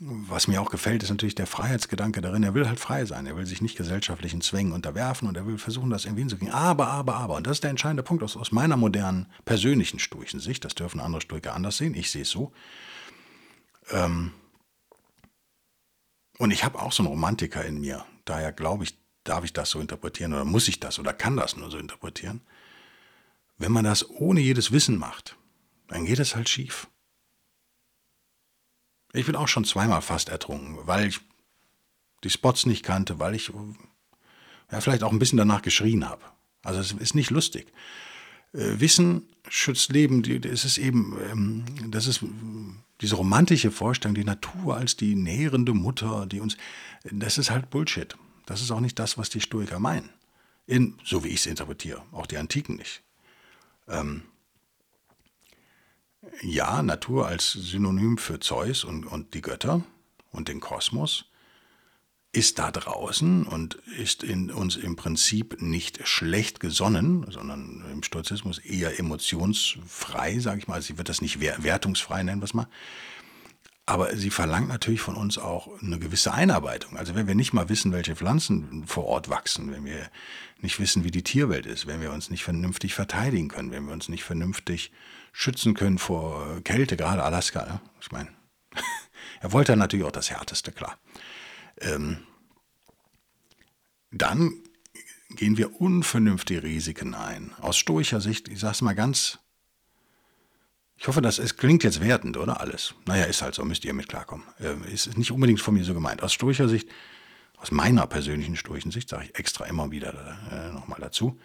was 0.00 0.46
mir 0.46 0.62
auch 0.62 0.70
gefällt, 0.70 1.02
ist 1.02 1.10
natürlich 1.10 1.34
der 1.34 1.48
Freiheitsgedanke 1.48 2.20
darin. 2.20 2.44
Er 2.44 2.54
will 2.54 2.68
halt 2.68 2.78
frei 2.78 3.04
sein. 3.04 3.26
Er 3.26 3.36
will 3.36 3.46
sich 3.46 3.60
nicht 3.60 3.76
gesellschaftlichen 3.76 4.40
Zwängen 4.40 4.72
unterwerfen 4.72 5.26
und 5.26 5.36
er 5.36 5.46
will 5.46 5.58
versuchen, 5.58 5.90
das 5.90 6.04
irgendwie 6.04 6.22
hinzukriegen. 6.22 6.54
Aber, 6.54 6.86
aber, 6.86 7.16
aber. 7.16 7.36
Und 7.36 7.46
das 7.46 7.56
ist 7.56 7.64
der 7.64 7.70
entscheidende 7.70 8.04
Punkt 8.04 8.22
aus, 8.22 8.36
aus 8.36 8.52
meiner 8.52 8.76
modernen, 8.76 9.26
persönlichen 9.44 9.98
stoischen 9.98 10.38
Sicht. 10.38 10.64
Das 10.64 10.76
dürfen 10.76 11.00
andere 11.00 11.20
Stoiker 11.20 11.54
anders 11.54 11.78
sehen. 11.78 11.94
Ich 11.94 12.12
sehe 12.12 12.22
es 12.22 12.30
so. 12.30 12.52
Ähm, 13.90 14.32
und 16.38 16.52
ich 16.52 16.62
habe 16.62 16.80
auch 16.80 16.92
so 16.92 17.02
einen 17.02 17.10
Romantiker 17.10 17.64
in 17.64 17.80
mir. 17.80 18.06
Daher 18.24 18.52
glaube 18.52 18.84
ich, 18.84 18.96
darf 19.24 19.44
ich 19.44 19.52
das 19.52 19.70
so 19.70 19.80
interpretieren 19.80 20.32
oder 20.32 20.44
muss 20.44 20.68
ich 20.68 20.78
das 20.78 21.00
oder 21.00 21.12
kann 21.12 21.36
das 21.36 21.56
nur 21.56 21.72
so 21.72 21.78
interpretieren. 21.78 22.42
Wenn 23.56 23.72
man 23.72 23.84
das 23.84 24.08
ohne 24.08 24.40
jedes 24.40 24.70
Wissen 24.70 24.96
macht, 24.96 25.36
dann 25.88 26.04
geht 26.04 26.20
es 26.20 26.36
halt 26.36 26.48
schief. 26.48 26.86
Ich 29.12 29.26
bin 29.26 29.36
auch 29.36 29.48
schon 29.48 29.64
zweimal 29.64 30.02
fast 30.02 30.28
ertrunken, 30.28 30.78
weil 30.86 31.08
ich 31.08 31.20
die 32.24 32.30
Spots 32.30 32.66
nicht 32.66 32.82
kannte, 32.82 33.18
weil 33.18 33.34
ich 33.34 33.52
ja, 34.70 34.80
vielleicht 34.80 35.02
auch 35.02 35.12
ein 35.12 35.18
bisschen 35.18 35.38
danach 35.38 35.62
geschrien 35.62 36.08
habe. 36.08 36.22
Also 36.62 36.80
es 36.80 36.92
ist 36.92 37.14
nicht 37.14 37.30
lustig. 37.30 37.72
Äh, 38.52 38.80
Wissen 38.80 39.22
schützt 39.48 39.92
Leben. 39.92 40.22
Es 40.44 40.64
ist 40.64 40.78
eben, 40.78 41.16
ähm, 41.30 41.64
das 41.90 42.06
ist 42.06 42.22
diese 43.00 43.16
romantische 43.16 43.70
Vorstellung, 43.70 44.14
die 44.14 44.24
Natur 44.24 44.76
als 44.76 44.96
die 44.96 45.14
nährende 45.14 45.72
Mutter, 45.72 46.26
die 46.26 46.40
uns, 46.40 46.56
das 47.04 47.38
ist 47.38 47.50
halt 47.50 47.70
Bullshit. 47.70 48.16
Das 48.46 48.60
ist 48.60 48.70
auch 48.70 48.80
nicht 48.80 48.98
das, 48.98 49.18
was 49.18 49.30
die 49.30 49.40
Stoiker 49.40 49.78
meinen. 49.78 50.10
In, 50.66 50.98
so 51.04 51.24
wie 51.24 51.28
ich 51.28 51.40
es 51.40 51.46
interpretiere, 51.46 52.02
auch 52.12 52.26
die 52.26 52.36
Antiken 52.36 52.76
nicht. 52.76 53.02
Ähm, 53.88 54.22
ja, 56.42 56.82
Natur 56.82 57.26
als 57.26 57.52
Synonym 57.52 58.18
für 58.18 58.40
Zeus 58.40 58.84
und, 58.84 59.06
und 59.06 59.34
die 59.34 59.42
Götter 59.42 59.82
und 60.30 60.48
den 60.48 60.60
Kosmos 60.60 61.26
ist 62.32 62.58
da 62.58 62.70
draußen 62.70 63.44
und 63.44 63.74
ist 63.98 64.22
in 64.22 64.50
uns 64.50 64.76
im 64.76 64.96
Prinzip 64.96 65.60
nicht 65.62 66.06
schlecht 66.06 66.60
gesonnen, 66.60 67.26
sondern 67.30 67.84
im 67.90 68.02
Stoizismus 68.02 68.58
eher 68.58 68.98
emotionsfrei, 68.98 70.38
sage 70.38 70.58
ich 70.58 70.68
mal. 70.68 70.82
Sie 70.82 70.98
wird 70.98 71.08
das 71.08 71.22
nicht 71.22 71.40
wertungsfrei 71.40 72.22
nennen, 72.22 72.42
was 72.42 72.54
mal. 72.54 72.68
Aber 73.88 74.14
sie 74.14 74.28
verlangt 74.28 74.68
natürlich 74.68 75.00
von 75.00 75.14
uns 75.14 75.38
auch 75.38 75.80
eine 75.80 75.98
gewisse 75.98 76.34
Einarbeitung. 76.34 76.98
Also 76.98 77.14
wenn 77.14 77.26
wir 77.26 77.34
nicht 77.34 77.54
mal 77.54 77.70
wissen, 77.70 77.90
welche 77.90 78.16
Pflanzen 78.16 78.86
vor 78.86 79.06
Ort 79.06 79.30
wachsen, 79.30 79.72
wenn 79.72 79.86
wir 79.86 80.10
nicht 80.60 80.78
wissen, 80.78 81.04
wie 81.04 81.10
die 81.10 81.22
Tierwelt 81.22 81.64
ist, 81.64 81.86
wenn 81.86 82.02
wir 82.02 82.12
uns 82.12 82.28
nicht 82.28 82.44
vernünftig 82.44 82.92
verteidigen 82.92 83.48
können, 83.48 83.70
wenn 83.70 83.86
wir 83.86 83.94
uns 83.94 84.10
nicht 84.10 84.24
vernünftig 84.24 84.92
schützen 85.32 85.72
können 85.72 85.96
vor 85.96 86.60
Kälte, 86.64 86.98
gerade 86.98 87.22
Alaska. 87.22 87.64
Ne? 87.64 87.80
Ich 88.02 88.12
meine, 88.12 88.28
er 89.40 89.52
wollte 89.52 89.74
natürlich 89.74 90.04
auch 90.04 90.12
das 90.12 90.28
Härteste, 90.28 90.70
klar. 90.70 90.98
Ähm, 91.80 92.18
dann 94.10 94.52
gehen 95.30 95.56
wir 95.56 95.80
unvernünftige 95.80 96.62
Risiken 96.62 97.14
ein. 97.14 97.54
Aus 97.58 97.78
stoischer 97.78 98.20
Sicht, 98.20 98.48
ich 98.48 98.60
sage 98.60 98.72
es 98.72 98.82
mal 98.82 98.94
ganz 98.94 99.38
ich 100.98 101.06
hoffe, 101.06 101.22
das 101.22 101.38
es 101.38 101.56
klingt 101.56 101.84
jetzt 101.84 102.00
wertend, 102.00 102.36
oder 102.36 102.60
alles? 102.60 102.94
Naja, 103.06 103.24
ist 103.24 103.40
halt 103.40 103.54
so, 103.54 103.64
müsst 103.64 103.84
ihr 103.84 103.94
mit 103.94 104.08
klarkommen. 104.08 104.44
Äh, 104.58 104.92
ist 104.92 105.16
nicht 105.16 105.30
unbedingt 105.30 105.60
von 105.60 105.74
mir 105.74 105.84
so 105.84 105.94
gemeint. 105.94 106.22
Aus 106.22 106.32
stoischer 106.32 106.68
Sicht, 106.68 106.88
aus 107.56 107.70
meiner 107.70 108.06
persönlichen 108.06 108.56
stoischen 108.56 108.90
Sicht, 108.90 109.08
sage 109.08 109.26
ich 109.26 109.38
extra 109.38 109.64
immer 109.66 109.92
wieder 109.92 110.38
äh, 110.50 110.72
nochmal 110.72 111.00
dazu, 111.00 111.38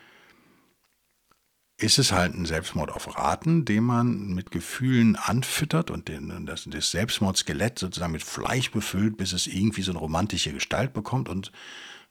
ist 1.78 2.00
es 2.00 2.12
halt 2.12 2.34
ein 2.34 2.46
Selbstmord 2.46 2.92
auf 2.92 3.16
Raten, 3.16 3.66
den 3.66 3.84
man 3.84 4.34
mit 4.34 4.52
Gefühlen 4.52 5.16
anfüttert 5.16 5.92
und 5.92 6.08
den, 6.08 6.46
das, 6.46 6.66
das 6.66 6.92
Selbstmordskelett 6.92 7.78
sozusagen 7.78 8.14
mit 8.14 8.24
Fleisch 8.24 8.72
befüllt, 8.72 9.18
bis 9.18 9.34
es 9.34 9.48
irgendwie 9.48 9.82
so 9.82 9.92
eine 9.92 10.00
romantische 10.00 10.54
Gestalt 10.54 10.94
bekommt 10.94 11.30
und 11.30 11.52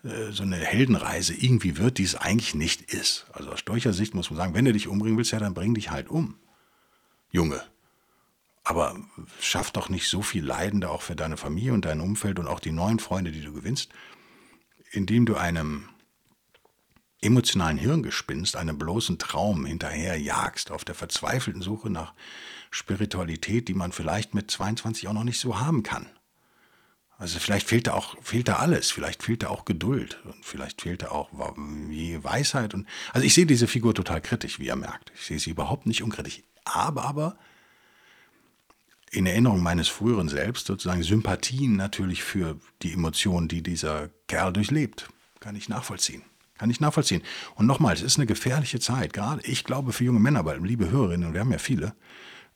äh, 0.05 0.31
so 0.31 0.45
eine 0.45 0.57
Heldenreise 0.57 1.35
irgendwie 1.35 1.77
wird, 1.77 1.99
die 1.99 2.05
es 2.05 2.15
eigentlich 2.15 2.55
nicht 2.55 2.93
ist. 2.93 3.27
Also 3.33 3.51
aus 3.51 3.61
stoischer 3.61 3.93
Sicht 3.93 4.15
muss 4.15 4.31
man 4.31 4.37
sagen, 4.37 4.55
wenn 4.55 4.65
du 4.65 4.73
dich 4.73 4.87
umbringen 4.87 5.19
willst, 5.19 5.33
ja, 5.33 5.41
dann 5.41 5.55
bring 5.55 5.75
dich 5.75 5.91
halt 5.91 6.09
um. 6.09 6.37
Junge. 7.33 7.63
Aber 8.63 8.97
schaff 9.41 9.73
doch 9.73 9.89
nicht 9.89 10.09
so 10.09 10.23
viel 10.23 10.45
Leidende 10.45 10.91
auch 10.91 11.03
für 11.03 11.17
deine 11.17 11.37
Familie 11.37 11.73
und 11.73 11.85
dein 11.85 12.01
Umfeld 12.01 12.39
und 12.39 12.47
auch 12.47 12.61
die 12.61 12.71
neuen 12.71 13.01
Freunde, 13.01 13.33
die 13.33 13.41
du 13.41 13.53
gewinnst, 13.53 13.91
indem 14.93 15.27
du 15.27 15.35
einem 15.35 15.89
emotionalen 17.21 17.79
Hirngespinst, 17.79 18.57
einem 18.57 18.79
bloßen 18.79 19.19
Traum 19.19 19.65
hinterherjagst, 19.65 20.71
auf 20.71 20.85
der 20.85 20.95
verzweifelten 20.95 21.63
Suche 21.63 21.91
nach 21.91 22.15
Spiritualität, 22.71 23.69
die 23.69 23.75
man 23.75 23.93
vielleicht 23.93 24.35
mit 24.35 24.51
22 24.51 25.09
auch 25.09 25.13
noch 25.13 25.25
nicht 25.25 25.41
so 25.41 25.59
haben 25.59 25.83
kann. 25.83 26.07
Also 27.19 27.39
vielleicht 27.39 27.69
fehlt 27.69 27.87
da 27.87 27.95
auch 27.95 28.17
fehlt 28.21 28.49
da 28.49 28.57
alles, 28.57 28.91
vielleicht 28.91 29.23
fehlt 29.23 29.45
da 29.45 29.49
auch 29.49 29.65
Geduld 29.65 30.21
und 30.25 30.45
vielleicht 30.45 30.83
fehlt 30.83 31.03
da 31.03 31.09
auch 31.11 31.31
Weisheit 31.33 32.75
und 32.75 32.89
also 33.13 33.25
ich 33.25 33.35
sehe 33.35 33.47
diese 33.47 33.69
Figur 33.69 33.95
total 33.95 34.21
kritisch, 34.21 34.59
wie 34.59 34.67
ihr 34.67 34.77
merkt. 34.77 35.13
Ich 35.15 35.27
sehe 35.27 35.39
sie 35.39 35.51
überhaupt 35.51 35.87
nicht 35.87 36.03
unkritisch 36.03 36.43
habe 36.67 37.03
aber 37.03 37.37
in 39.11 39.27
Erinnerung 39.27 39.63
meines 39.63 39.89
früheren 39.89 40.29
Selbst 40.29 40.67
sozusagen 40.67 41.03
Sympathien 41.03 41.77
natürlich 41.77 42.23
für 42.23 42.59
die 42.81 42.93
Emotionen, 42.93 43.49
die 43.49 43.63
dieser 43.63 44.09
Kerl 44.27 44.53
durchlebt. 44.53 45.09
Kann 45.41 45.55
ich 45.55 45.69
nachvollziehen. 45.69 46.23
Kann 46.57 46.71
ich 46.71 46.81
nachvollziehen. 46.81 47.23
Und 47.57 47.67
nochmal, 47.67 47.95
es 47.95 48.03
ist 48.03 48.17
eine 48.17 48.27
gefährliche 48.27 48.81
Zeit, 48.81 49.13
gerade 49.13 49.43
ich 49.45 49.65
glaube 49.65 49.93
für 49.93 50.05
junge 50.05 50.21
Männer, 50.21 50.45
weil 50.45 50.65
liebe 50.65 50.91
Hörerinnen, 50.91 51.35
wir 51.35 51.41
haben 51.41 51.53
ja 51.53 51.59
viele, 51.59 51.95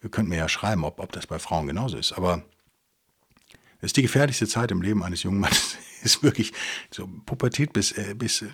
ihr 0.02 0.10
könnt 0.10 0.28
mir 0.28 0.38
ja 0.38 0.48
schreiben, 0.48 0.84
ob, 0.84 1.00
ob 1.00 1.12
das 1.12 1.26
bei 1.26 1.38
Frauen 1.38 1.66
genauso 1.66 1.98
ist, 1.98 2.12
aber 2.12 2.42
es 3.80 3.88
ist 3.88 3.96
die 3.96 4.02
gefährlichste 4.02 4.46
Zeit 4.46 4.70
im 4.70 4.80
Leben 4.80 5.02
eines 5.02 5.22
jungen 5.22 5.40
Mannes. 5.40 5.76
ist 6.02 6.22
wirklich 6.22 6.52
so 6.90 7.08
Pubertät 7.26 7.72
bis, 7.72 7.92
äh, 7.92 8.14
bis 8.14 8.42
äh, 8.42 8.48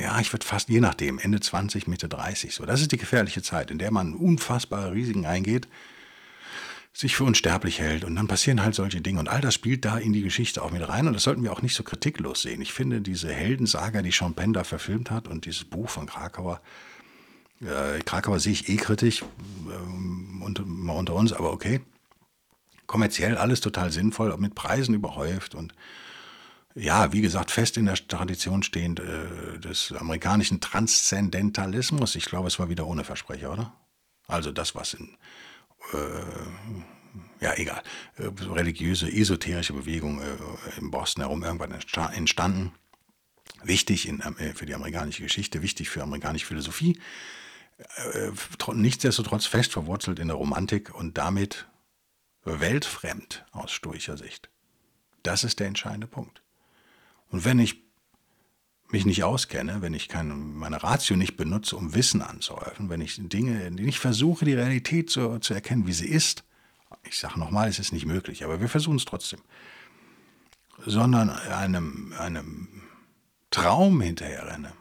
ja, 0.00 0.20
ich 0.20 0.32
würde 0.32 0.46
fast 0.46 0.68
je 0.68 0.80
nachdem, 0.80 1.18
Ende 1.18 1.40
20, 1.40 1.86
Mitte 1.86 2.08
30 2.08 2.54
so. 2.54 2.66
Das 2.66 2.80
ist 2.80 2.92
die 2.92 2.96
gefährliche 2.96 3.42
Zeit, 3.42 3.70
in 3.70 3.78
der 3.78 3.90
man 3.90 4.14
unfassbare 4.14 4.92
Risiken 4.92 5.26
eingeht, 5.26 5.68
sich 6.92 7.14
für 7.14 7.24
unsterblich 7.24 7.78
hält 7.78 8.04
und 8.04 8.16
dann 8.16 8.26
passieren 8.26 8.62
halt 8.62 8.74
solche 8.74 9.02
Dinge 9.02 9.20
und 9.20 9.28
all 9.28 9.42
das 9.42 9.52
spielt 9.52 9.84
da 9.84 9.98
in 9.98 10.14
die 10.14 10.22
Geschichte 10.22 10.62
auch 10.62 10.70
mit 10.70 10.88
rein 10.88 11.06
und 11.06 11.12
das 11.12 11.24
sollten 11.24 11.42
wir 11.42 11.52
auch 11.52 11.60
nicht 11.60 11.74
so 11.74 11.82
kritiklos 11.82 12.42
sehen. 12.42 12.62
Ich 12.62 12.72
finde 12.72 13.02
diese 13.02 13.30
Heldensaga, 13.30 14.00
die 14.00 14.12
Sean 14.12 14.34
Penn 14.34 14.54
da 14.54 14.64
verfilmt 14.64 15.10
hat 15.10 15.28
und 15.28 15.44
dieses 15.44 15.64
Buch 15.64 15.90
von 15.90 16.06
Krakauer, 16.06 16.62
äh, 17.60 18.00
Krakauer 18.00 18.40
sehe 18.40 18.52
ich 18.52 18.70
eh 18.70 18.76
kritisch 18.76 19.22
äh, 19.22 20.42
unter, 20.42 20.64
unter 20.64 21.14
uns, 21.14 21.32
aber 21.32 21.52
okay. 21.52 21.80
Kommerziell 22.86 23.36
alles 23.36 23.60
total 23.60 23.90
sinnvoll, 23.90 24.34
mit 24.38 24.54
Preisen 24.54 24.94
überhäuft 24.94 25.54
und 25.54 25.74
ja, 26.76 27.12
wie 27.12 27.22
gesagt, 27.22 27.50
fest 27.50 27.78
in 27.78 27.86
der 27.86 27.94
Tradition 27.94 28.62
stehend 28.62 29.00
äh, 29.00 29.58
des 29.58 29.92
amerikanischen 29.92 30.60
Transzendentalismus. 30.60 32.14
Ich 32.16 32.26
glaube, 32.26 32.48
es 32.48 32.58
war 32.58 32.68
wieder 32.68 32.86
ohne 32.86 33.02
Versprecher, 33.02 33.52
oder? 33.52 33.72
Also 34.26 34.52
das, 34.52 34.74
was 34.74 34.92
in, 34.92 35.16
äh, 35.94 37.44
ja 37.44 37.54
egal, 37.56 37.82
äh, 38.18 38.28
religiöse, 38.52 39.10
esoterische 39.10 39.72
Bewegung 39.72 40.20
äh, 40.20 40.36
in 40.78 40.90
Boston 40.90 41.22
herum 41.22 41.42
irgendwann 41.42 41.72
entstanden. 41.72 42.72
Wichtig 43.62 44.06
in, 44.06 44.20
äh, 44.20 44.52
für 44.52 44.66
die 44.66 44.74
amerikanische 44.74 45.22
Geschichte, 45.22 45.62
wichtig 45.62 45.88
für 45.88 46.02
amerikanische 46.02 46.46
Philosophie. 46.46 47.00
Äh, 47.78 48.32
nichtsdestotrotz 48.74 49.46
fest 49.46 49.72
verwurzelt 49.72 50.18
in 50.18 50.28
der 50.28 50.36
Romantik 50.36 50.94
und 50.94 51.16
damit 51.16 51.66
weltfremd 52.44 53.46
aus 53.52 53.72
stoischer 53.72 54.18
Sicht. 54.18 54.50
Das 55.22 55.42
ist 55.42 55.58
der 55.58 55.68
entscheidende 55.68 56.06
Punkt. 56.06 56.42
Und 57.30 57.44
wenn 57.44 57.58
ich 57.58 57.86
mich 58.88 59.04
nicht 59.04 59.24
auskenne, 59.24 59.82
wenn 59.82 59.94
ich 59.94 60.08
keine, 60.08 60.34
meine 60.34 60.82
Ratio 60.82 61.16
nicht 61.16 61.36
benutze, 61.36 61.76
um 61.76 61.94
Wissen 61.94 62.22
anzuhäufen, 62.22 62.88
wenn 62.88 63.00
ich 63.00 63.16
Dinge, 63.18 63.70
nicht 63.70 63.98
versuche, 63.98 64.44
die 64.44 64.54
Realität 64.54 65.10
zu, 65.10 65.38
zu 65.38 65.54
erkennen, 65.54 65.86
wie 65.86 65.92
sie 65.92 66.06
ist, 66.06 66.44
ich 67.02 67.18
sage 67.18 67.38
nochmal, 67.38 67.68
es 67.68 67.78
ist 67.78 67.92
nicht 67.92 68.06
möglich, 68.06 68.44
aber 68.44 68.60
wir 68.60 68.68
versuchen 68.68 68.96
es 68.96 69.04
trotzdem, 69.04 69.40
sondern 70.84 71.30
einem, 71.30 72.14
einem 72.18 72.82
Traum 73.50 74.00
hinterherrenne, 74.00 74.72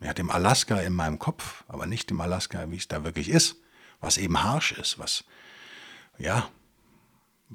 ja, 0.00 0.12
dem 0.12 0.30
Alaska 0.30 0.78
in 0.80 0.92
meinem 0.92 1.18
Kopf, 1.18 1.64
aber 1.68 1.86
nicht 1.86 2.10
dem 2.10 2.20
Alaska, 2.20 2.70
wie 2.70 2.76
es 2.76 2.88
da 2.88 3.04
wirklich 3.04 3.28
ist, 3.28 3.56
was 4.00 4.18
eben 4.18 4.42
harsch 4.42 4.72
ist, 4.72 4.98
was, 4.98 5.24
ja, 6.18 6.48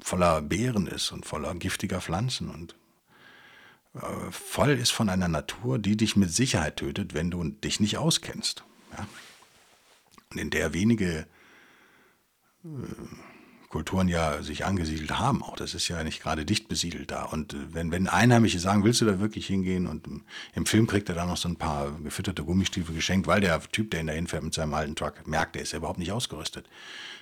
voller 0.00 0.40
Beeren 0.40 0.86
ist 0.86 1.12
und 1.12 1.26
voller 1.26 1.54
giftiger 1.54 2.00
Pflanzen 2.00 2.48
und 2.48 2.74
voll 4.30 4.70
ist 4.70 4.90
von 4.90 5.08
einer 5.08 5.28
Natur, 5.28 5.78
die 5.78 5.96
dich 5.96 6.16
mit 6.16 6.30
Sicherheit 6.32 6.76
tötet, 6.76 7.14
wenn 7.14 7.30
du 7.30 7.44
dich 7.44 7.80
nicht 7.80 7.98
auskennst. 7.98 8.64
Ja? 8.96 9.06
Und 10.30 10.38
in 10.38 10.50
der 10.50 10.72
wenige 10.72 11.26
äh, 12.64 12.68
Kulturen 13.72 14.06
ja 14.06 14.42
sich 14.42 14.66
angesiedelt 14.66 15.18
haben. 15.18 15.42
Auch 15.42 15.56
das 15.56 15.72
ist 15.72 15.88
ja 15.88 16.04
nicht 16.04 16.22
gerade 16.22 16.44
dicht 16.44 16.68
besiedelt 16.68 17.10
da. 17.10 17.24
Und 17.24 17.54
äh, 17.54 17.56
wenn, 17.72 17.90
wenn 17.90 18.06
Einheimische 18.06 18.58
sagen, 18.58 18.84
willst 18.84 19.00
du 19.00 19.06
da 19.06 19.18
wirklich 19.18 19.46
hingehen? 19.46 19.86
Und 19.86 20.06
im 20.54 20.66
Film 20.66 20.86
kriegt 20.86 21.08
er 21.08 21.14
dann 21.14 21.28
noch 21.28 21.38
so 21.38 21.48
ein 21.48 21.56
paar 21.56 21.90
gefütterte 22.04 22.44
Gummistiefel 22.44 22.94
geschenkt, 22.94 23.26
weil 23.26 23.40
der 23.40 23.60
Typ, 23.62 23.90
der 23.90 24.00
ihn 24.00 24.06
da 24.06 24.12
hinfährt 24.12 24.44
mit 24.44 24.52
seinem 24.52 24.74
alten 24.74 24.94
Truck, 24.94 25.26
merkt, 25.26 25.54
der 25.54 25.62
ist 25.62 25.72
ja 25.72 25.78
überhaupt 25.78 25.98
nicht 25.98 26.12
ausgerüstet. 26.12 26.68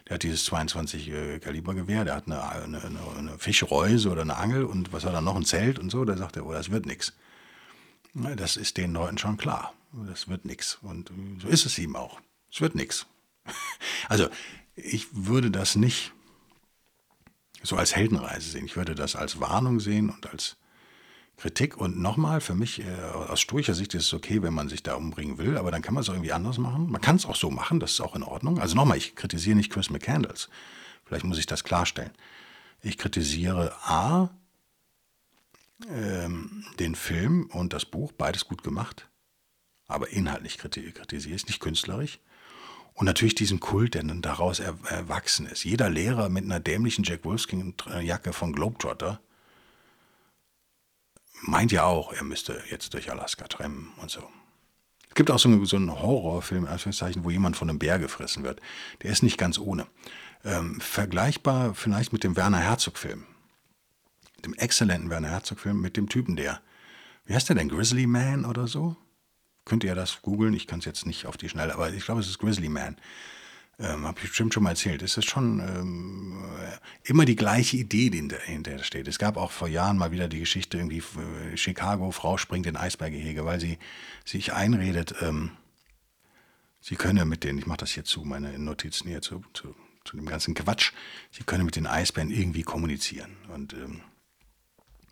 Der 0.08 0.14
hat 0.14 0.24
dieses 0.24 0.44
22 0.46 1.08
äh, 1.08 1.38
Kaliber 1.38 1.74
Gewehr, 1.74 2.04
der 2.04 2.16
hat 2.16 2.26
eine, 2.26 2.42
eine, 2.42 2.80
eine, 3.16 3.38
Fischreuse 3.38 4.10
oder 4.10 4.22
eine 4.22 4.36
Angel 4.36 4.64
und 4.64 4.92
was 4.92 5.04
hat 5.04 5.14
er 5.14 5.20
noch, 5.20 5.36
ein 5.36 5.44
Zelt 5.44 5.78
und 5.78 5.90
so. 5.90 6.04
Da 6.04 6.16
sagt 6.16 6.36
er, 6.36 6.46
oh, 6.46 6.52
das 6.52 6.72
wird 6.72 6.84
nichts. 6.84 7.12
Das 8.12 8.56
ist 8.56 8.76
den 8.76 8.92
Leuten 8.92 9.18
schon 9.18 9.36
klar. 9.36 9.72
Das 9.92 10.26
wird 10.26 10.44
nichts. 10.44 10.78
Und 10.82 11.12
so 11.40 11.46
ist 11.46 11.64
es 11.64 11.78
ihm 11.78 11.94
auch. 11.94 12.20
Es 12.52 12.60
wird 12.60 12.74
nichts. 12.74 13.06
Also, 14.08 14.28
ich 14.74 15.06
würde 15.12 15.50
das 15.52 15.76
nicht 15.76 16.12
so 17.62 17.76
als 17.76 17.94
Heldenreise 17.94 18.50
sehen. 18.50 18.64
Ich 18.64 18.76
würde 18.76 18.94
das 18.94 19.16
als 19.16 19.40
Warnung 19.40 19.80
sehen 19.80 20.10
und 20.10 20.30
als 20.30 20.56
Kritik. 21.36 21.76
Und 21.76 21.98
nochmal, 21.98 22.40
für 22.40 22.54
mich 22.54 22.80
äh, 22.80 22.92
aus 23.12 23.40
stoischer 23.40 23.74
Sicht 23.74 23.94
ist 23.94 24.04
es 24.04 24.14
okay, 24.14 24.42
wenn 24.42 24.54
man 24.54 24.68
sich 24.68 24.82
da 24.82 24.94
umbringen 24.94 25.38
will, 25.38 25.56
aber 25.56 25.70
dann 25.70 25.82
kann 25.82 25.94
man 25.94 26.02
es 26.02 26.08
irgendwie 26.08 26.32
anders 26.32 26.58
machen. 26.58 26.90
Man 26.90 27.00
kann 27.00 27.16
es 27.16 27.26
auch 27.26 27.36
so 27.36 27.50
machen, 27.50 27.80
das 27.80 27.92
ist 27.92 28.00
auch 28.00 28.14
in 28.14 28.22
Ordnung. 28.22 28.58
Also 28.58 28.76
nochmal, 28.76 28.98
ich 28.98 29.16
kritisiere 29.16 29.56
nicht 29.56 29.72
Chris 29.72 29.90
McCandles. 29.90 30.48
Vielleicht 31.04 31.24
muss 31.24 31.38
ich 31.38 31.46
das 31.46 31.64
klarstellen. 31.64 32.12
Ich 32.82 32.98
kritisiere 32.98 33.74
A, 33.82 34.30
ähm, 35.88 36.64
den 36.78 36.94
Film 36.94 37.48
und 37.52 37.72
das 37.72 37.84
Buch, 37.84 38.12
beides 38.12 38.46
gut 38.46 38.62
gemacht, 38.62 39.08
aber 39.86 40.10
inhaltlich 40.10 40.58
kritisiere 40.58 41.34
ich 41.34 41.42
es, 41.42 41.46
nicht 41.46 41.60
künstlerisch. 41.60 42.20
Und 43.00 43.06
natürlich 43.06 43.34
diesen 43.34 43.60
Kult, 43.60 43.94
der 43.94 44.02
dann 44.02 44.20
daraus 44.20 44.60
erwachsen 44.60 45.46
ist. 45.46 45.64
Jeder 45.64 45.88
Lehrer 45.88 46.28
mit 46.28 46.44
einer 46.44 46.60
dämlichen 46.60 47.02
Jack 47.02 47.24
Wolfskin-Jacke 47.24 48.34
von 48.34 48.52
Globetrotter 48.52 49.22
meint 51.40 51.72
ja 51.72 51.84
auch, 51.84 52.12
er 52.12 52.24
müsste 52.24 52.62
jetzt 52.70 52.92
durch 52.92 53.10
Alaska 53.10 53.48
trampen 53.48 53.90
und 54.02 54.10
so. 54.10 54.20
Es 55.08 55.14
gibt 55.14 55.30
auch 55.30 55.38
so, 55.38 55.64
so 55.64 55.76
einen 55.76 55.98
Horrorfilm, 55.98 56.68
wo 56.68 57.30
jemand 57.30 57.56
von 57.56 57.70
einem 57.70 57.78
Bär 57.78 57.98
gefressen 57.98 58.44
wird. 58.44 58.60
Der 59.00 59.10
ist 59.10 59.22
nicht 59.22 59.38
ganz 59.38 59.58
ohne. 59.58 59.86
Ähm, 60.44 60.78
vergleichbar 60.78 61.72
vielleicht 61.72 62.12
mit 62.12 62.22
dem 62.22 62.36
Werner 62.36 62.58
Herzog-Film. 62.58 63.24
Dem 64.44 64.52
exzellenten 64.52 65.08
Werner 65.08 65.30
Herzog-Film 65.30 65.80
mit 65.80 65.96
dem 65.96 66.10
Typen, 66.10 66.36
der, 66.36 66.60
wie 67.24 67.32
heißt 67.34 67.48
der 67.48 67.56
denn, 67.56 67.70
Grizzly 67.70 68.06
Man 68.06 68.44
oder 68.44 68.66
so? 68.66 68.94
Könnt 69.64 69.84
ihr 69.84 69.94
das 69.94 70.22
googeln? 70.22 70.54
Ich 70.54 70.66
kann 70.66 70.80
es 70.80 70.84
jetzt 70.84 71.06
nicht 71.06 71.26
auf 71.26 71.36
die 71.36 71.48
Schnelle, 71.48 71.74
aber 71.74 71.92
ich 71.92 72.04
glaube, 72.04 72.20
es 72.20 72.28
ist 72.28 72.38
Grizzly 72.38 72.68
Man. 72.68 72.96
Ähm, 73.80 74.04
Habe 74.04 74.18
ich 74.18 74.28
bestimmt 74.28 74.52
schon 74.52 74.62
mal 74.62 74.70
erzählt. 74.70 75.00
Es 75.00 75.16
ist 75.16 75.30
schon 75.30 75.58
ähm, 75.60 76.44
immer 77.04 77.24
die 77.24 77.36
gleiche 77.36 77.78
Idee, 77.78 78.10
die 78.10 78.28
dahinter 78.28 78.82
steht. 78.84 79.08
Es 79.08 79.18
gab 79.18 79.38
auch 79.38 79.50
vor 79.50 79.68
Jahren 79.68 79.96
mal 79.96 80.12
wieder 80.12 80.28
die 80.28 80.40
Geschichte, 80.40 80.76
irgendwie 80.76 80.98
äh, 80.98 81.56
Chicago, 81.56 82.10
Frau 82.10 82.36
springt 82.36 82.66
in 82.66 82.76
Eisberggehege, 82.76 83.46
weil 83.46 83.58
sie 83.58 83.78
sich 84.26 84.52
einredet, 84.52 85.14
ähm, 85.22 85.52
sie 86.80 86.96
könne 86.96 87.24
mit 87.24 87.42
den, 87.42 87.56
ich 87.56 87.66
mache 87.66 87.78
das 87.78 87.92
hier 87.92 88.04
zu, 88.04 88.20
meine 88.22 88.58
Notizen 88.58 89.08
hier 89.08 89.22
zu, 89.22 89.42
zu, 89.54 89.74
zu, 90.04 90.16
dem 90.16 90.26
ganzen 90.26 90.52
Quatsch, 90.52 90.92
sie 91.30 91.44
könne 91.44 91.64
mit 91.64 91.76
den 91.76 91.86
Eisbären 91.86 92.30
irgendwie 92.30 92.62
kommunizieren. 92.62 93.34
Und 93.48 93.72
ähm, 93.72 94.02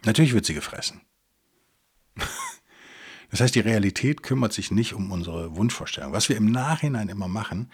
natürlich 0.04 0.34
wird 0.34 0.44
sie 0.44 0.54
gefressen. 0.54 1.00
Das 3.30 3.40
heißt, 3.40 3.54
die 3.54 3.60
Realität 3.60 4.22
kümmert 4.22 4.52
sich 4.52 4.70
nicht 4.70 4.94
um 4.94 5.12
unsere 5.12 5.56
Wunschvorstellung. 5.56 6.12
Was 6.12 6.28
wir 6.28 6.36
im 6.36 6.50
Nachhinein 6.50 7.08
immer 7.08 7.28
machen, 7.28 7.70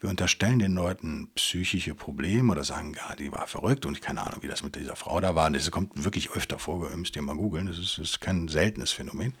wir 0.00 0.10
unterstellen 0.10 0.58
den 0.58 0.74
Leuten 0.74 1.30
psychische 1.34 1.94
Probleme 1.94 2.52
oder 2.52 2.64
sagen, 2.64 2.94
ja, 2.94 3.14
die 3.16 3.32
war 3.32 3.46
verrückt 3.46 3.86
und 3.86 3.94
ich 3.94 4.00
keine 4.00 4.26
Ahnung, 4.26 4.42
wie 4.42 4.48
das 4.48 4.62
mit 4.62 4.76
dieser 4.76 4.96
Frau 4.96 5.20
da 5.20 5.34
war. 5.34 5.50
das 5.50 5.70
kommt 5.70 6.04
wirklich 6.04 6.30
öfter 6.32 6.58
vor, 6.58 6.90
müsst 6.96 7.16
ihr 7.16 7.22
mal 7.22 7.36
googeln, 7.36 7.66
das 7.66 7.78
ist, 7.78 7.98
ist 7.98 8.20
kein 8.20 8.48
seltenes 8.48 8.92
Phänomen. 8.92 9.34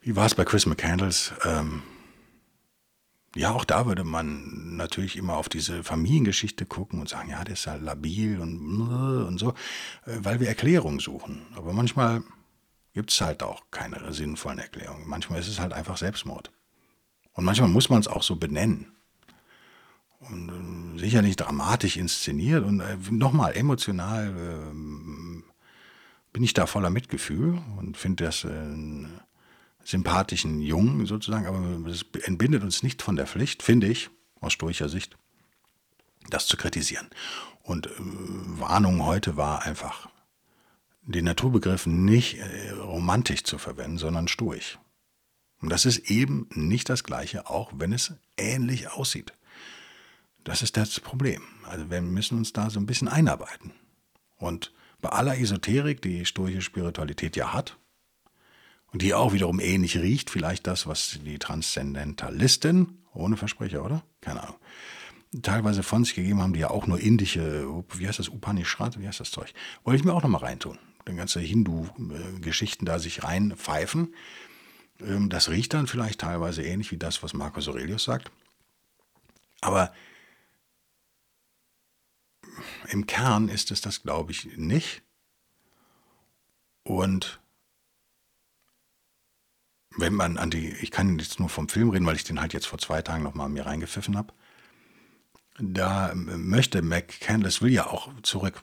Wie 0.00 0.16
war 0.16 0.26
es 0.26 0.34
bei 0.34 0.44
Chris 0.44 0.66
McCandles? 0.66 1.32
Ähm, 1.44 1.82
ja, 3.34 3.52
auch 3.52 3.64
da 3.64 3.86
würde 3.86 4.04
man 4.04 4.76
natürlich 4.76 5.16
immer 5.16 5.36
auf 5.36 5.48
diese 5.48 5.82
Familiengeschichte 5.82 6.66
gucken 6.66 7.00
und 7.00 7.08
sagen, 7.08 7.30
ja, 7.30 7.42
der 7.44 7.54
ist 7.54 7.64
ja 7.64 7.76
labil 7.76 8.38
und, 8.40 8.82
und 9.26 9.38
so, 9.38 9.50
äh, 10.06 10.18
weil 10.18 10.38
wir 10.40 10.48
Erklärungen 10.48 10.98
suchen. 10.98 11.42
Aber 11.56 11.72
manchmal 11.72 12.22
gibt 12.92 13.10
es 13.10 13.20
halt 13.20 13.42
auch 13.42 13.62
keine 13.70 14.12
sinnvollen 14.12 14.58
Erklärungen. 14.58 15.08
Manchmal 15.08 15.40
ist 15.40 15.48
es 15.48 15.60
halt 15.60 15.72
einfach 15.72 15.96
Selbstmord. 15.96 16.50
Und 17.32 17.44
manchmal 17.44 17.68
muss 17.68 17.88
man 17.88 18.00
es 18.00 18.08
auch 18.08 18.22
so 18.22 18.36
benennen. 18.36 18.92
Und 20.20 20.96
äh, 20.96 21.00
sicherlich 21.00 21.36
dramatisch 21.36 21.96
inszeniert 21.96 22.64
und 22.64 22.80
äh, 22.80 22.96
nochmal 23.10 23.56
emotional 23.56 24.28
äh, 24.28 25.42
bin 26.32 26.44
ich 26.44 26.54
da 26.54 26.66
voller 26.66 26.90
Mitgefühl 26.90 27.60
und 27.78 27.96
finde 27.96 28.24
das 28.24 28.44
äh, 28.44 28.48
einen 28.48 29.20
sympathischen 29.84 30.60
Jungen 30.60 31.06
sozusagen, 31.06 31.46
aber 31.46 31.90
es 31.90 32.04
entbindet 32.22 32.62
uns 32.62 32.84
nicht 32.84 33.02
von 33.02 33.16
der 33.16 33.26
Pflicht, 33.26 33.64
finde 33.64 33.88
ich, 33.88 34.10
aus 34.40 34.52
stoischer 34.52 34.88
Sicht, 34.88 35.16
das 36.30 36.46
zu 36.46 36.56
kritisieren. 36.56 37.08
Und 37.64 37.88
äh, 37.88 37.90
Warnung 37.98 39.04
heute 39.04 39.36
war 39.36 39.62
einfach 39.62 40.08
den 41.02 41.24
Naturbegriff 41.24 41.86
nicht 41.86 42.38
äh, 42.38 42.70
romantisch 42.70 43.44
zu 43.44 43.58
verwenden, 43.58 43.98
sondern 43.98 44.28
stoisch. 44.28 44.78
Und 45.60 45.70
das 45.70 45.86
ist 45.86 46.10
eben 46.10 46.48
nicht 46.54 46.88
das 46.88 47.04
Gleiche, 47.04 47.48
auch 47.48 47.72
wenn 47.76 47.92
es 47.92 48.14
ähnlich 48.36 48.90
aussieht. 48.90 49.32
Das 50.44 50.62
ist 50.62 50.76
das 50.76 50.98
Problem. 51.00 51.42
Also 51.64 51.90
wir 51.90 52.00
müssen 52.02 52.38
uns 52.38 52.52
da 52.52 52.68
so 52.68 52.80
ein 52.80 52.86
bisschen 52.86 53.08
einarbeiten. 53.08 53.72
Und 54.36 54.72
bei 55.00 55.10
aller 55.10 55.38
Esoterik, 55.38 56.02
die 56.02 56.26
stoische 56.26 56.62
Spiritualität 56.62 57.36
ja 57.36 57.52
hat, 57.52 57.78
und 58.92 59.00
die 59.00 59.14
auch 59.14 59.32
wiederum 59.32 59.58
ähnlich 59.58 59.96
riecht, 59.96 60.28
vielleicht 60.28 60.66
das, 60.66 60.86
was 60.86 61.18
die 61.24 61.38
Transzendentalisten, 61.38 62.98
ohne 63.14 63.38
Versprecher, 63.38 63.84
oder? 63.84 64.04
Keine 64.20 64.42
Ahnung, 64.42 64.56
teilweise 65.40 65.82
von 65.82 66.04
sich 66.04 66.14
gegeben 66.14 66.42
haben, 66.42 66.52
die 66.52 66.60
ja 66.60 66.70
auch 66.70 66.86
nur 66.86 67.00
indische, 67.00 67.66
wie 67.94 68.06
heißt 68.06 68.18
das, 68.18 68.28
Upanishad, 68.28 69.00
wie 69.00 69.08
heißt 69.08 69.20
das 69.20 69.30
Zeug? 69.30 69.54
Wollte 69.84 69.96
ich 69.98 70.04
mir 70.04 70.12
auch 70.12 70.22
nochmal 70.22 70.42
reintun 70.42 70.78
ganze 71.04 71.40
Hindu-Geschichten 71.40 72.84
da 72.84 72.98
sich 72.98 73.24
reinpfeifen. 73.24 74.14
Ähm, 75.00 75.28
das 75.28 75.48
riecht 75.48 75.74
dann 75.74 75.86
vielleicht 75.86 76.20
teilweise 76.20 76.62
ähnlich 76.62 76.90
wie 76.90 76.98
das, 76.98 77.22
was 77.22 77.34
Marcus 77.34 77.68
Aurelius 77.68 78.04
sagt. 78.04 78.30
Aber 79.60 79.92
im 82.88 83.06
Kern 83.06 83.48
ist 83.48 83.70
es 83.70 83.80
das, 83.80 84.02
glaube 84.02 84.32
ich, 84.32 84.56
nicht. 84.56 85.02
Und 86.84 87.40
wenn 89.96 90.14
man 90.14 90.38
an 90.38 90.50
die, 90.50 90.68
ich 90.68 90.90
kann 90.90 91.18
jetzt 91.18 91.38
nur 91.38 91.48
vom 91.48 91.68
Film 91.68 91.90
reden, 91.90 92.06
weil 92.06 92.16
ich 92.16 92.24
den 92.24 92.40
halt 92.40 92.52
jetzt 92.52 92.66
vor 92.66 92.78
zwei 92.78 93.02
Tagen 93.02 93.22
nochmal 93.22 93.48
mir 93.48 93.66
reingepfiffen 93.66 94.16
habe, 94.16 94.32
da 95.58 96.12
möchte 96.14 96.82
McCandless 96.82 97.60
will 97.60 97.72
ja 97.72 97.86
auch 97.86 98.10
zurück 98.22 98.62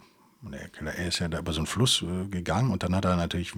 er 0.51 1.07
ist 1.07 1.19
ja 1.19 1.27
da 1.27 1.39
über 1.39 1.51
so 1.51 1.59
einen 1.59 1.67
Fluss 1.67 2.01
äh, 2.01 2.27
gegangen 2.27 2.71
und 2.71 2.83
dann 2.83 2.95
hat 2.95 3.05
er 3.05 3.15
natürlich, 3.15 3.53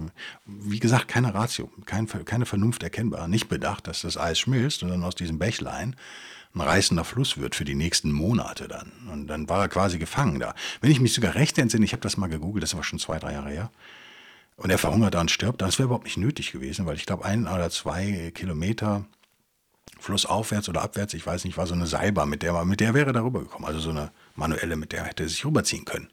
wie 0.46 0.80
gesagt, 0.80 1.08
keine 1.08 1.34
Ratio, 1.34 1.72
kein, 1.86 2.08
keine 2.08 2.46
Vernunft 2.46 2.84
erkennbar, 2.84 3.28
nicht 3.28 3.50
bedacht, 3.50 3.88
dass 3.88 4.02
das 4.02 4.18
Eis 4.18 4.40
schmilzt 4.40 4.82
und 4.84 4.90
dann 4.90 5.04
aus 5.04 5.16
diesem 5.16 5.38
Bächlein 5.38 5.96
ein 6.54 6.62
reißender 6.62 7.04
Fluss 7.04 7.38
wird 7.38 7.56
für 7.56 7.66
die 7.66 7.76
nächsten 7.76 8.12
Monate 8.12 8.68
dann. 8.68 8.92
Und 9.12 9.28
dann 9.28 9.48
war 9.48 9.62
er 9.62 9.70
quasi 9.70 10.00
gefangen 10.00 10.40
da. 10.40 10.54
Wenn 10.82 10.92
ich 10.92 11.00
mich 11.00 11.14
sogar 11.14 11.36
recht 11.36 11.58
entsinne, 11.58 11.86
ich 11.86 11.94
habe 11.94 12.02
das 12.02 12.18
mal 12.18 12.28
gegoogelt, 12.28 12.64
das 12.64 12.76
war 12.76 12.84
schon 12.84 13.00
zwei, 13.00 13.20
drei 13.20 13.34
Jahre 13.34 13.50
her, 13.50 13.72
und 14.58 14.70
er 14.70 14.78
verhungert 14.78 15.16
und 15.16 15.32
stirbt, 15.32 15.62
das 15.62 15.80
wäre 15.80 15.88
überhaupt 15.88 16.06
nicht 16.06 16.18
nötig 16.18 16.52
gewesen, 16.52 16.86
weil 16.86 16.96
ich 16.96 17.06
glaube, 17.06 17.26
ein 17.26 17.48
oder 17.48 17.70
zwei 17.70 18.32
Kilometer 18.36 19.06
flussaufwärts 20.00 20.70
oder 20.70 20.82
abwärts, 20.82 21.14
ich 21.14 21.26
weiß 21.26 21.46
nicht, 21.46 21.58
war 21.58 21.68
so 21.68 21.74
eine 21.74 21.88
Seilbahn, 21.88 22.30
mit 22.30 22.44
der, 22.44 22.64
mit 22.66 22.80
der 22.80 22.94
wäre 22.94 23.08
er 23.08 23.14
darüber 23.14 23.40
gekommen. 23.40 23.66
Also 23.66 23.80
so 23.80 23.90
eine 23.90 24.12
manuelle, 24.36 24.76
mit 24.76 24.92
der 24.92 25.06
hätte 25.06 25.24
er 25.24 25.30
sich 25.30 25.46
rüberziehen 25.46 25.86
können. 25.86 26.10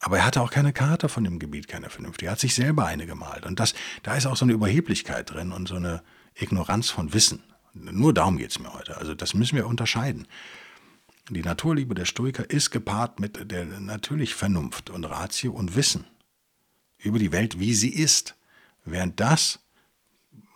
Aber 0.00 0.18
er 0.18 0.24
hatte 0.24 0.40
auch 0.40 0.50
keine 0.50 0.72
Karte 0.72 1.08
von 1.08 1.24
dem 1.24 1.38
Gebiet, 1.38 1.66
keine 1.68 1.90
vernünftige. 1.90 2.28
Er 2.28 2.32
hat 2.32 2.40
sich 2.40 2.54
selber 2.54 2.86
eine 2.86 3.06
gemalt. 3.06 3.44
Und 3.46 3.58
das, 3.58 3.74
da 4.02 4.14
ist 4.16 4.26
auch 4.26 4.36
so 4.36 4.44
eine 4.44 4.52
Überheblichkeit 4.52 5.30
drin 5.30 5.52
und 5.52 5.66
so 5.68 5.74
eine 5.74 6.02
Ignoranz 6.34 6.90
von 6.90 7.12
Wissen. 7.12 7.42
Nur 7.74 8.14
darum 8.14 8.38
geht 8.38 8.50
es 8.50 8.58
mir 8.58 8.72
heute. 8.72 8.96
Also 8.96 9.14
das 9.14 9.34
müssen 9.34 9.56
wir 9.56 9.66
unterscheiden. 9.66 10.26
Die 11.30 11.42
Naturliebe 11.42 11.94
der 11.94 12.06
Stoiker 12.06 12.48
ist 12.48 12.70
gepaart 12.70 13.20
mit 13.20 13.50
der 13.50 13.64
natürlich 13.64 14.34
Vernunft 14.34 14.88
und 14.88 15.04
Ratio 15.04 15.52
und 15.52 15.76
Wissen 15.76 16.06
über 16.98 17.18
die 17.18 17.32
Welt, 17.32 17.58
wie 17.58 17.74
sie 17.74 17.90
ist, 17.90 18.34
während 18.84 19.20
das 19.20 19.60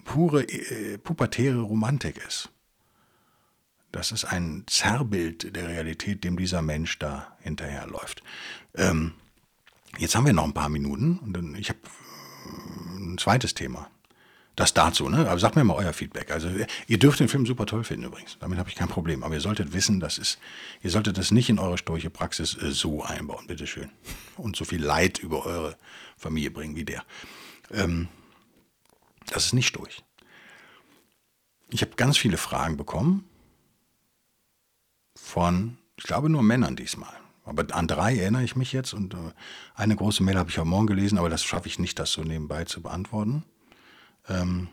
pure 0.04 0.42
äh, 0.44 0.98
pubertäre 0.98 1.60
Romantik 1.60 2.16
ist. 2.26 2.50
Das 3.92 4.10
ist 4.10 4.24
ein 4.24 4.64
Zerrbild 4.66 5.54
der 5.54 5.68
Realität, 5.68 6.24
dem 6.24 6.38
dieser 6.38 6.62
Mensch 6.62 6.98
da 6.98 7.36
hinterherläuft. 7.42 8.22
Ähm, 8.74 9.12
jetzt 9.98 10.14
haben 10.14 10.26
wir 10.26 10.32
noch 10.32 10.44
ein 10.44 10.54
paar 10.54 10.68
Minuten 10.68 11.18
und 11.18 11.56
ich 11.56 11.68
habe 11.68 11.78
äh, 12.46 12.98
ein 12.98 13.18
zweites 13.18 13.54
Thema. 13.54 13.90
Das 14.54 14.74
dazu, 14.74 15.08
ne? 15.08 15.30
Aber 15.30 15.38
sagt 15.38 15.56
mir 15.56 15.64
mal 15.64 15.76
euer 15.76 15.94
Feedback. 15.94 16.30
Also 16.30 16.50
ihr 16.86 16.98
dürft 16.98 17.20
den 17.20 17.28
Film 17.28 17.46
super 17.46 17.64
toll 17.64 17.84
finden 17.84 18.04
übrigens. 18.04 18.36
Damit 18.38 18.58
habe 18.58 18.68
ich 18.68 18.74
kein 18.74 18.88
Problem. 18.88 19.24
Aber 19.24 19.34
ihr 19.34 19.40
solltet 19.40 19.72
wissen, 19.72 19.98
dass 19.98 20.18
es, 20.18 20.38
ihr 20.82 20.90
solltet 20.90 21.16
das 21.16 21.30
nicht 21.30 21.48
in 21.48 21.58
eure 21.58 21.78
sturche 21.78 22.10
Praxis 22.10 22.60
äh, 22.60 22.70
so 22.70 23.02
einbauen, 23.02 23.46
bitteschön. 23.46 23.90
Und 24.36 24.56
so 24.56 24.66
viel 24.66 24.82
Leid 24.82 25.18
über 25.18 25.46
eure 25.46 25.78
Familie 26.18 26.50
bringen 26.50 26.76
wie 26.76 26.84
der. 26.84 27.02
Ähm, 27.70 28.08
das 29.26 29.46
ist 29.46 29.52
nicht 29.54 29.74
durch. 29.76 30.02
Ich 31.70 31.80
habe 31.80 31.92
ganz 31.96 32.18
viele 32.18 32.36
Fragen 32.36 32.76
bekommen 32.76 33.24
von, 35.16 35.78
ich 35.96 36.04
glaube 36.04 36.28
nur 36.28 36.42
Männern 36.42 36.76
diesmal. 36.76 37.21
Aber 37.44 37.64
an 37.74 37.88
drei 37.88 38.16
erinnere 38.16 38.44
ich 38.44 38.56
mich 38.56 38.72
jetzt 38.72 38.92
und 38.92 39.14
äh, 39.14 39.32
eine 39.74 39.96
große 39.96 40.22
Mail 40.22 40.38
habe 40.38 40.50
ich 40.50 40.58
heute 40.58 40.68
Morgen 40.68 40.86
gelesen, 40.86 41.18
aber 41.18 41.28
das 41.28 41.42
schaffe 41.44 41.66
ich 41.68 41.78
nicht, 41.78 41.98
das 41.98 42.12
so 42.12 42.22
nebenbei 42.22 42.64
zu 42.64 42.82
beantworten. 42.82 43.44
Ähm, 44.28 44.68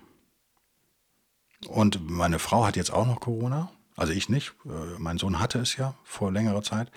und 1.68 2.08
meine 2.08 2.40
Frau 2.40 2.66
hat 2.66 2.76
jetzt 2.76 2.92
auch 2.92 3.08
noch 3.08 3.20
Corona. 3.20 3.72
Also 3.96 4.14
ich 4.14 4.30
nicht. 4.30 4.54
Äh, 4.66 4.98
mein 4.98 5.18
Sohn 5.18 5.40
hatte 5.40 5.60
es 5.60 5.76
ja 5.76 5.96
vor 6.04 6.32
längerer 6.32 6.62
Zeit. 6.62 6.92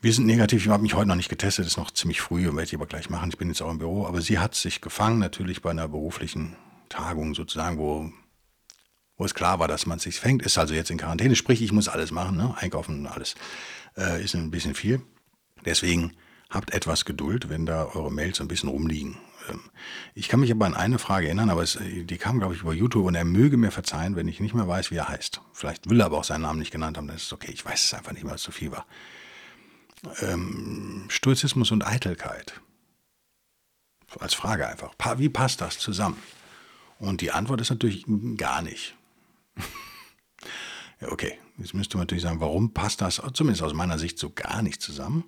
Wir 0.00 0.12
sind 0.12 0.26
negativ. 0.26 0.64
Ich 0.64 0.70
habe 0.70 0.82
mich 0.82 0.94
heute 0.94 1.08
noch 1.08 1.16
nicht 1.16 1.28
getestet. 1.28 1.66
Ist 1.66 1.76
noch 1.76 1.90
ziemlich 1.90 2.20
früh 2.20 2.48
und 2.48 2.56
werde 2.56 2.68
ich 2.68 2.74
aber 2.74 2.86
gleich 2.86 3.10
machen. 3.10 3.30
Ich 3.30 3.38
bin 3.38 3.48
jetzt 3.48 3.60
auch 3.60 3.70
im 3.70 3.78
Büro. 3.78 4.06
Aber 4.06 4.20
sie 4.20 4.38
hat 4.38 4.54
sich 4.54 4.80
gefangen, 4.80 5.18
natürlich 5.18 5.62
bei 5.62 5.70
einer 5.70 5.88
beruflichen 5.88 6.56
Tagung 6.88 7.34
sozusagen, 7.34 7.78
wo, 7.78 8.12
wo 9.20 9.26
es 9.26 9.34
klar 9.34 9.58
war, 9.58 9.68
dass 9.68 9.84
man 9.84 9.98
sich 9.98 10.18
fängt. 10.18 10.42
Ist 10.42 10.56
also 10.56 10.72
jetzt 10.72 10.90
in 10.90 10.96
Quarantäne. 10.96 11.36
Sprich, 11.36 11.60
ich 11.60 11.72
muss 11.72 11.88
alles 11.88 12.10
machen. 12.10 12.38
Ne? 12.38 12.54
Einkaufen 12.56 13.00
und 13.00 13.06
alles. 13.06 13.34
Äh, 13.94 14.24
ist 14.24 14.34
ein 14.34 14.50
bisschen 14.50 14.74
viel. 14.74 15.02
Deswegen 15.62 16.14
habt 16.48 16.72
etwas 16.72 17.04
Geduld, 17.04 17.50
wenn 17.50 17.66
da 17.66 17.84
eure 17.84 18.10
Mails 18.10 18.40
ein 18.40 18.48
bisschen 18.48 18.70
rumliegen. 18.70 19.18
Ähm, 19.50 19.60
ich 20.14 20.30
kann 20.30 20.40
mich 20.40 20.50
aber 20.50 20.64
an 20.64 20.72
eine 20.72 20.98
Frage 20.98 21.26
erinnern, 21.26 21.50
aber 21.50 21.62
es, 21.62 21.78
die 21.78 22.16
kam, 22.16 22.38
glaube 22.38 22.54
ich, 22.54 22.62
über 22.62 22.72
YouTube 22.72 23.04
und 23.04 23.14
er 23.14 23.26
möge 23.26 23.58
mir 23.58 23.70
verzeihen, 23.70 24.16
wenn 24.16 24.26
ich 24.26 24.40
nicht 24.40 24.54
mehr 24.54 24.66
weiß, 24.66 24.90
wie 24.90 24.96
er 24.96 25.10
heißt. 25.10 25.42
Vielleicht 25.52 25.90
will 25.90 26.00
er 26.00 26.06
aber 26.06 26.16
auch 26.16 26.24
seinen 26.24 26.42
Namen 26.42 26.58
nicht 26.58 26.72
genannt 26.72 26.96
haben, 26.96 27.06
dann 27.06 27.16
ist 27.16 27.24
es 27.24 27.32
okay. 27.34 27.50
Ich 27.52 27.62
weiß 27.62 27.84
es 27.84 27.92
einfach 27.92 28.12
nicht 28.12 28.22
mehr, 28.22 28.30
weil 28.30 28.36
es 28.36 28.42
zu 28.42 28.52
viel 28.52 28.72
war. 28.72 28.86
Ähm, 30.22 31.04
Stoizismus 31.10 31.72
und 31.72 31.86
Eitelkeit. 31.86 32.58
Als 34.18 34.32
Frage 34.32 34.66
einfach. 34.66 34.94
Wie 35.18 35.28
passt 35.28 35.60
das 35.60 35.78
zusammen? 35.78 36.16
Und 36.98 37.20
die 37.20 37.32
Antwort 37.32 37.60
ist 37.60 37.68
natürlich 37.68 38.06
gar 38.38 38.62
nicht. 38.62 38.96
Ja, 41.00 41.10
okay, 41.10 41.38
jetzt 41.58 41.74
müsste 41.74 41.96
man 41.96 42.02
natürlich 42.02 42.22
sagen, 42.22 42.40
warum 42.40 42.72
passt 42.72 43.00
das 43.00 43.22
zumindest 43.34 43.62
aus 43.62 43.74
meiner 43.74 43.98
Sicht 43.98 44.18
so 44.18 44.30
gar 44.30 44.62
nicht 44.62 44.80
zusammen? 44.80 45.24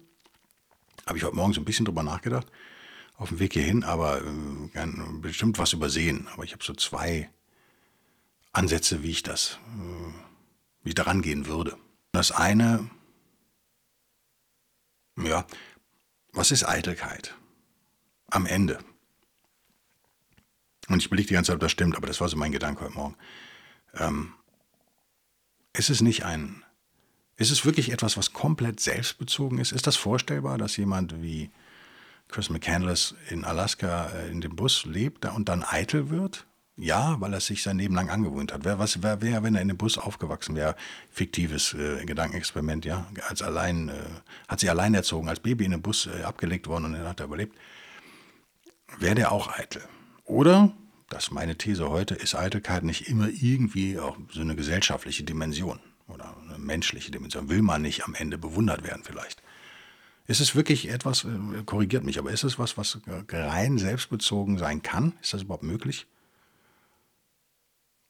Habe 1.07 1.19
ich 1.19 1.25
heute 1.25 1.37
Morgen 1.37 1.53
so 1.53 1.61
ein 1.61 1.65
bisschen 1.65 1.85
drüber 1.85 2.03
nachgedacht 2.03 2.47
auf 3.17 3.29
dem 3.29 3.39
Weg 3.39 3.53
hierhin, 3.53 3.85
aber 3.85 4.21
äh, 4.23 5.19
bestimmt 5.21 5.59
was 5.59 5.73
übersehen. 5.73 6.29
Aber 6.33 6.45
ich 6.45 6.53
habe 6.53 6.65
so 6.65 6.75
zwei 6.75 7.31
Ansätze, 8.53 9.03
wie 9.03 9.11
ich 9.11 9.23
das, 9.23 9.59
äh, 9.79 10.13
wie 10.83 10.91
ich 10.91 10.95
daran 10.95 11.23
gehen 11.23 11.47
würde. 11.47 11.77
Das 12.11 12.33
eine, 12.33 12.91
ja, 15.17 15.47
was 16.33 16.51
ist 16.51 16.69
Eitelkeit? 16.69 17.35
Am 18.29 18.47
Ende. 18.47 18.79
Und 20.89 21.01
ich 21.01 21.09
belege 21.09 21.29
die 21.29 21.35
ganze 21.35 21.51
Zeit, 21.51 21.57
ob 21.57 21.61
das 21.61 21.73
stimmt, 21.73 21.97
aber 21.97 22.07
das 22.07 22.21
war 22.21 22.29
so 22.29 22.37
mein 22.37 22.53
Gedanke 22.53 22.85
heute 22.85 22.95
Morgen. 22.95 23.17
Ähm, 23.95 24.35
ist 25.73 25.91
es 25.91 26.01
nicht 26.01 26.25
ein, 26.25 26.63
ist 27.37 27.51
es 27.51 27.65
wirklich 27.65 27.93
etwas, 27.93 28.17
was 28.17 28.33
komplett 28.33 28.81
selbstbezogen 28.81 29.59
ist? 29.59 29.73
Ist 29.73 29.87
das 29.87 29.97
vorstellbar, 29.97 30.59
dass 30.59 30.77
jemand 30.77 31.23
wie 31.23 31.51
Chris 32.29 32.51
McCandless 32.51 33.15
in 33.31 33.45
Alaska 33.45 34.11
äh, 34.11 34.31
in 34.31 34.41
dem 34.41 34.57
Bus 34.57 34.85
lebt 34.85 35.25
und 35.27 35.49
dann 35.49 35.65
eitel 35.65 36.11
wird? 36.11 36.47
Ja, 36.77 37.21
weil 37.21 37.35
er 37.35 37.41
sich 37.41 37.63
sein 37.63 37.79
Leben 37.79 37.95
lang 37.95 38.09
angewöhnt 38.09 38.53
hat. 38.53 38.65
Wer 38.65 38.79
wäre, 38.79 39.21
wär, 39.21 39.43
wenn 39.43 39.55
er 39.55 39.61
in 39.61 39.69
dem 39.69 39.77
Bus 39.77 39.99
aufgewachsen 39.99 40.57
wäre? 40.57 40.75
Fiktives 41.11 41.75
äh, 41.75 42.05
Gedankenexperiment, 42.07 42.85
ja. 42.85 43.07
Als 43.29 43.43
allein, 43.43 43.91
äh, 43.91 43.93
hat 44.49 44.61
sich 44.61 44.71
allein 44.71 44.95
erzogen, 44.95 45.29
als 45.29 45.41
Baby 45.41 45.67
in 45.67 45.73
den 45.73 45.83
Bus 45.83 46.07
äh, 46.07 46.23
abgelegt 46.23 46.69
worden 46.69 46.87
und 46.87 46.93
dann 46.95 47.07
hat 47.07 47.21
er 47.21 47.27
überlebt. 47.27 47.57
Wäre 48.99 49.15
der 49.15 49.33
auch 49.33 49.49
eitel? 49.59 49.83
Oder, 50.25 50.73
das 51.13 51.25
ist 51.25 51.31
meine 51.31 51.57
These 51.57 51.91
heute, 51.91 52.15
ist 52.15 52.35
Eitelkeit 52.35 52.85
nicht 52.85 53.09
immer 53.09 53.29
irgendwie 53.29 53.99
auch 53.99 54.17
so 54.31 54.41
eine 54.41 54.57
gesellschaftliche 54.57 55.25
Dimension 55.25 55.79
oder 56.09 56.35
eine 56.49 56.59
menschliche 56.59 57.11
Dimension? 57.11 57.51
Will 57.51 57.63
man 57.63 57.83
nicht 57.83 58.05
am 58.05 58.15
Ende 58.15 58.39
bewundert 58.39 58.83
werden 58.85 59.03
vielleicht? 59.05 59.43
Ist 60.27 60.41
es 60.41 60.55
wirklich 60.55 60.89
etwas, 60.89 61.25
äh, 61.25 61.63
korrigiert 61.67 62.05
mich, 62.05 62.19
aber 62.19 62.31
ist 62.31 62.45
es 62.45 62.59
was, 62.59 62.79
was 62.79 63.01
rein 63.29 63.77
selbstbezogen 63.77 64.57
sein 64.57 64.83
kann? 64.83 65.13
Ist 65.21 65.35
das 65.35 65.43
überhaupt 65.43 65.65
möglich? 65.65 66.07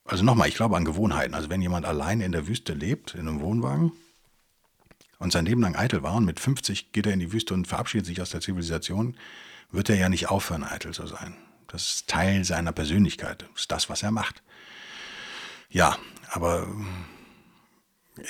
Also 0.05 0.25
nochmal, 0.25 0.49
ich 0.49 0.55
glaube 0.55 0.77
an 0.77 0.85
Gewohnheiten. 0.85 1.35
Also 1.35 1.49
wenn 1.49 1.63
jemand 1.63 1.87
allein 1.87 2.21
in 2.21 2.33
der 2.33 2.47
Wüste 2.47 2.75
lebt, 2.75 3.15
in 3.15 3.29
einem 3.29 3.41
Wohnwagen, 3.41 3.93
und 5.19 5.33
sein 5.33 5.47
Leben 5.47 5.63
lang 5.63 5.77
eitel 5.77 6.03
war 6.03 6.15
und 6.17 6.25
mit 6.25 6.41
50 6.41 6.91
geht 6.93 7.07
er 7.07 7.13
in 7.13 7.21
die 7.21 7.33
Wüste 7.33 7.55
und 7.55 7.69
verabschiedet 7.69 8.07
sich 8.07 8.21
aus 8.21 8.31
der 8.31 8.41
Zivilisation, 8.41 9.17
wird 9.71 9.89
er 9.89 9.97
ja 9.97 10.09
nicht 10.09 10.29
aufhören, 10.29 10.65
eitel 10.65 10.93
zu 10.93 11.07
sein. 11.07 11.37
Das 11.69 11.89
ist 11.89 12.09
Teil 12.09 12.45
seiner 12.45 12.73
Persönlichkeit. 12.73 13.43
Das 13.53 13.63
ist 13.63 13.73
das, 13.73 13.89
was 13.89 14.03
er 14.03 14.11
macht. 14.11 14.43
Ja, 15.71 15.97
aber 16.31 16.67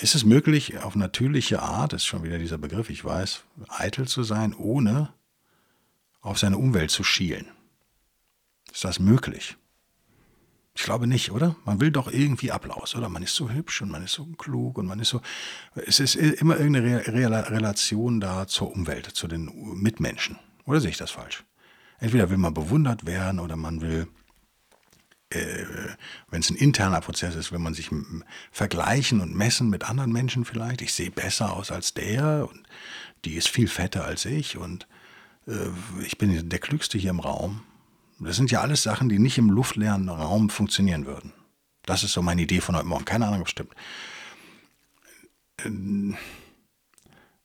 ist 0.00 0.14
es 0.14 0.24
möglich, 0.24 0.78
auf 0.78 0.94
natürliche 0.94 1.60
Art, 1.60 1.92
ist 1.92 2.06
schon 2.06 2.22
wieder 2.22 2.38
dieser 2.38 2.58
Begriff, 2.58 2.88
ich 2.88 3.04
weiß, 3.04 3.42
eitel 3.68 4.06
zu 4.06 4.22
sein, 4.22 4.54
ohne 4.54 5.12
auf 6.20 6.38
seine 6.38 6.56
Umwelt 6.56 6.90
zu 6.90 7.02
schielen? 7.02 7.46
Ist 8.72 8.84
das 8.84 9.00
möglich? 9.00 9.56
Ich 10.74 10.84
glaube 10.84 11.06
nicht, 11.06 11.32
oder? 11.32 11.56
Man 11.66 11.80
will 11.80 11.90
doch 11.90 12.10
irgendwie 12.10 12.50
Applaus, 12.50 12.94
oder? 12.94 13.08
Man 13.08 13.22
ist 13.22 13.34
so 13.34 13.50
hübsch 13.50 13.82
und 13.82 13.90
man 13.90 14.02
ist 14.02 14.12
so 14.12 14.24
klug 14.24 14.78
und 14.78 14.86
man 14.86 15.00
ist 15.00 15.10
so. 15.10 15.20
Es 15.74 16.00
ist 16.00 16.14
immer 16.14 16.56
irgendeine 16.56 17.06
Re 17.06 17.12
Re 17.12 17.50
Relation 17.50 18.20
da 18.20 18.46
zur 18.46 18.72
Umwelt, 18.72 19.06
zu 19.06 19.28
den 19.28 19.50
Mitmenschen. 19.74 20.38
Oder 20.64 20.80
sehe 20.80 20.90
ich 20.90 20.96
das 20.96 21.10
falsch? 21.10 21.44
Entweder 22.02 22.30
will 22.30 22.36
man 22.36 22.52
bewundert 22.52 23.06
werden 23.06 23.38
oder 23.38 23.54
man 23.54 23.80
will 23.80 24.08
äh, 25.30 25.64
wenn 26.30 26.40
es 26.40 26.50
ein 26.50 26.56
interner 26.56 27.00
Prozess 27.00 27.36
ist, 27.36 27.52
will 27.52 27.60
man 27.60 27.74
sich 27.74 27.90
vergleichen 28.50 29.20
und 29.20 29.36
messen 29.36 29.70
mit 29.70 29.88
anderen 29.88 30.10
Menschen 30.10 30.44
vielleicht. 30.44 30.82
Ich 30.82 30.92
sehe 30.94 31.12
besser 31.12 31.52
aus 31.52 31.70
als 31.70 31.94
der 31.94 32.48
und 32.50 32.66
die 33.24 33.34
ist 33.34 33.48
viel 33.48 33.68
fetter 33.68 34.04
als 34.04 34.24
ich 34.24 34.56
und 34.56 34.88
äh, 35.46 35.68
ich 36.04 36.18
bin 36.18 36.48
der 36.48 36.58
Klügste 36.58 36.98
hier 36.98 37.10
im 37.10 37.20
Raum. 37.20 37.62
Das 38.18 38.34
sind 38.34 38.50
ja 38.50 38.62
alles 38.62 38.82
Sachen, 38.82 39.08
die 39.08 39.20
nicht 39.20 39.38
im 39.38 39.48
luftleeren 39.48 40.08
Raum 40.08 40.50
funktionieren 40.50 41.06
würden. 41.06 41.32
Das 41.84 42.02
ist 42.02 42.12
so 42.12 42.20
meine 42.20 42.42
Idee 42.42 42.60
von 42.60 42.74
heute 42.74 42.86
Morgen. 42.86 43.04
Keine 43.04 43.28
Ahnung, 43.28 43.42
ob 43.42 43.46
es 43.46 43.52
stimmt. 43.52 43.74
Ähm, 45.64 46.16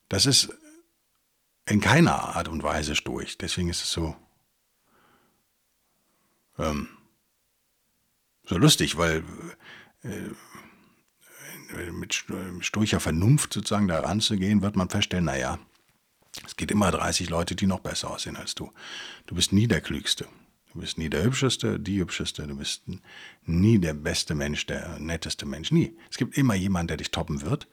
das 0.09 0.25
ist 0.25 0.49
in 1.67 1.79
keiner 1.79 2.35
Art 2.35 2.47
und 2.47 2.63
Weise 2.63 2.93
durch. 2.93 3.37
Deswegen 3.37 3.69
ist 3.69 3.83
es 3.83 3.91
so 3.91 4.15
ähm, 6.57 6.87
so 8.43 8.57
lustig, 8.57 8.97
weil 8.97 9.23
äh, 10.03 10.31
mit 11.91 12.13
sturcher 12.61 12.99
Vernunft 12.99 13.53
sozusagen 13.53 13.87
da 13.87 13.99
ranzugehen, 13.99 14.61
wird 14.61 14.75
man 14.75 14.89
feststellen, 14.89 15.25
naja, 15.25 15.59
es 16.45 16.55
gibt 16.55 16.71
immer 16.71 16.91
30 16.91 17.29
Leute, 17.29 17.55
die 17.55 17.67
noch 17.67 17.79
besser 17.79 18.11
aussehen 18.11 18.35
als 18.35 18.55
du. 18.55 18.71
Du 19.25 19.35
bist 19.35 19.51
nie 19.51 19.67
der 19.67 19.81
Klügste. 19.81 20.27
Du 20.73 20.81
bist 20.81 20.97
nie 20.97 21.09
der 21.09 21.23
Hübscheste, 21.23 21.79
die 21.79 21.99
Hübscheste, 21.99 22.45
du 22.45 22.55
bist 22.55 22.83
nie 23.45 23.79
der 23.79 23.93
beste 23.93 24.35
Mensch, 24.35 24.65
der 24.65 24.99
netteste 24.99 25.45
Mensch, 25.45 25.71
nie. 25.71 25.97
Es 26.11 26.17
gibt 26.17 26.37
immer 26.37 26.53
jemanden, 26.53 26.89
der 26.89 26.97
dich 26.97 27.09
toppen 27.09 27.41
wird. 27.41 27.67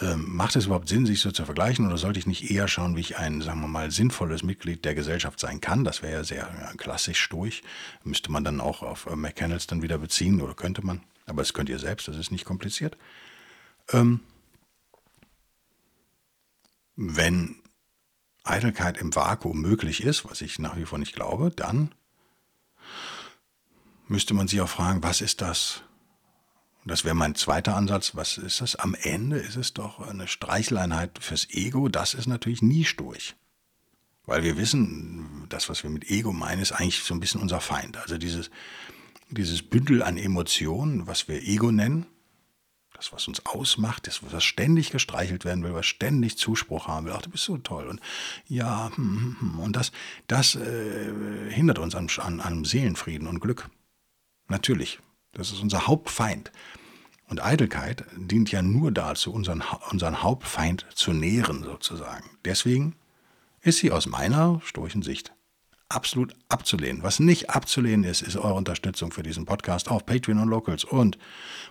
Ähm, 0.00 0.26
macht 0.28 0.56
es 0.56 0.66
überhaupt 0.66 0.88
Sinn, 0.88 1.06
sich 1.06 1.20
so 1.20 1.30
zu 1.30 1.46
vergleichen 1.46 1.86
oder 1.86 1.96
sollte 1.96 2.18
ich 2.18 2.26
nicht 2.26 2.50
eher 2.50 2.68
schauen, 2.68 2.96
wie 2.96 3.00
ich 3.00 3.16
ein, 3.16 3.40
sagen 3.40 3.60
wir 3.62 3.68
mal, 3.68 3.90
sinnvolles 3.90 4.42
Mitglied 4.42 4.84
der 4.84 4.94
Gesellschaft 4.94 5.40
sein 5.40 5.60
kann? 5.62 5.84
Das 5.84 6.02
wäre 6.02 6.12
ja 6.12 6.24
sehr 6.24 6.50
ja, 6.60 6.72
klassisch 6.76 7.26
durch. 7.30 7.62
Müsste 8.04 8.30
man 8.30 8.44
dann 8.44 8.60
auch 8.60 8.82
auf 8.82 9.06
äh, 9.06 9.16
McCannels 9.16 9.66
dann 9.66 9.82
wieder 9.82 9.96
beziehen 9.98 10.42
oder 10.42 10.54
könnte 10.54 10.84
man. 10.84 11.02
Aber 11.24 11.40
das 11.42 11.54
könnt 11.54 11.70
ihr 11.70 11.78
selbst, 11.78 12.08
das 12.08 12.16
ist 12.16 12.30
nicht 12.30 12.44
kompliziert. 12.44 12.98
Ähm, 13.90 14.20
wenn 16.94 17.56
Eitelkeit 18.44 18.98
im 18.98 19.14
Vakuum 19.14 19.60
möglich 19.60 20.02
ist, 20.02 20.28
was 20.28 20.40
ich 20.40 20.58
nach 20.58 20.76
wie 20.76 20.84
vor 20.84 20.98
nicht 20.98 21.14
glaube, 21.14 21.50
dann 21.50 21.94
müsste 24.08 24.34
man 24.34 24.46
sich 24.46 24.60
auch 24.60 24.68
fragen, 24.68 25.02
was 25.02 25.20
ist 25.20 25.40
das? 25.40 25.82
Das 26.86 27.04
wäre 27.04 27.16
mein 27.16 27.34
zweiter 27.34 27.76
Ansatz. 27.76 28.14
Was 28.14 28.38
ist 28.38 28.60
das? 28.60 28.76
Am 28.76 28.94
Ende 28.94 29.38
ist 29.38 29.56
es 29.56 29.74
doch 29.74 29.98
eine 29.98 30.28
Streicheleinheit 30.28 31.18
fürs 31.20 31.50
Ego. 31.50 31.88
Das 31.88 32.14
ist 32.14 32.28
natürlich 32.28 32.62
nie 32.62 32.84
Sturch. 32.84 33.34
Weil 34.24 34.44
wir 34.44 34.56
wissen, 34.56 35.46
das, 35.48 35.68
was 35.68 35.82
wir 35.82 35.90
mit 35.90 36.10
Ego 36.10 36.32
meinen, 36.32 36.62
ist 36.62 36.72
eigentlich 36.72 37.02
so 37.02 37.12
ein 37.12 37.20
bisschen 37.20 37.40
unser 37.40 37.60
Feind. 37.60 37.96
Also 37.96 38.18
dieses, 38.18 38.50
dieses 39.30 39.62
Bündel 39.62 40.02
an 40.02 40.16
Emotionen, 40.16 41.08
was 41.08 41.26
wir 41.26 41.42
Ego 41.42 41.72
nennen, 41.72 42.06
das, 42.94 43.12
was 43.12 43.26
uns 43.26 43.44
ausmacht, 43.44 44.06
das, 44.06 44.20
was 44.22 44.44
ständig 44.44 44.90
gestreichelt 44.90 45.44
werden 45.44 45.64
will, 45.64 45.74
was 45.74 45.86
ständig 45.86 46.38
Zuspruch 46.38 46.86
haben 46.86 47.06
will. 47.06 47.14
Ach, 47.16 47.22
du 47.22 47.30
bist 47.30 47.44
so 47.44 47.58
toll. 47.58 47.88
Und 47.88 48.00
ja, 48.46 48.92
hm, 48.94 49.36
hm, 49.40 49.40
hm. 49.40 49.58
und 49.58 49.74
das, 49.74 49.90
das 50.28 50.54
äh, 50.54 51.50
hindert 51.50 51.80
uns 51.80 51.96
an, 51.96 52.08
an, 52.18 52.40
an 52.40 52.64
Seelenfrieden 52.64 53.26
und 53.26 53.40
Glück. 53.40 53.68
Natürlich. 54.48 55.00
Das 55.36 55.52
ist 55.52 55.60
unser 55.60 55.86
Hauptfeind. 55.86 56.50
Und 57.28 57.44
Eitelkeit 57.44 58.04
dient 58.16 58.50
ja 58.52 58.62
nur 58.62 58.90
dazu, 58.90 59.32
unseren, 59.32 59.62
unseren 59.90 60.22
Hauptfeind 60.22 60.86
zu 60.94 61.12
nähren, 61.12 61.62
sozusagen. 61.62 62.30
Deswegen 62.44 62.94
ist 63.60 63.78
sie 63.78 63.92
aus 63.92 64.06
meiner 64.06 64.62
stoischen 64.64 65.02
Sicht 65.02 65.32
absolut 65.90 66.34
abzulehnen. 66.48 67.02
Was 67.02 67.20
nicht 67.20 67.50
abzulehnen 67.50 68.04
ist, 68.04 68.22
ist 68.22 68.36
eure 68.36 68.54
Unterstützung 68.54 69.12
für 69.12 69.22
diesen 69.22 69.44
Podcast 69.44 69.90
auf 69.90 70.06
Patreon 70.06 70.38
und 70.38 70.48
Locals 70.48 70.84
und 70.84 71.18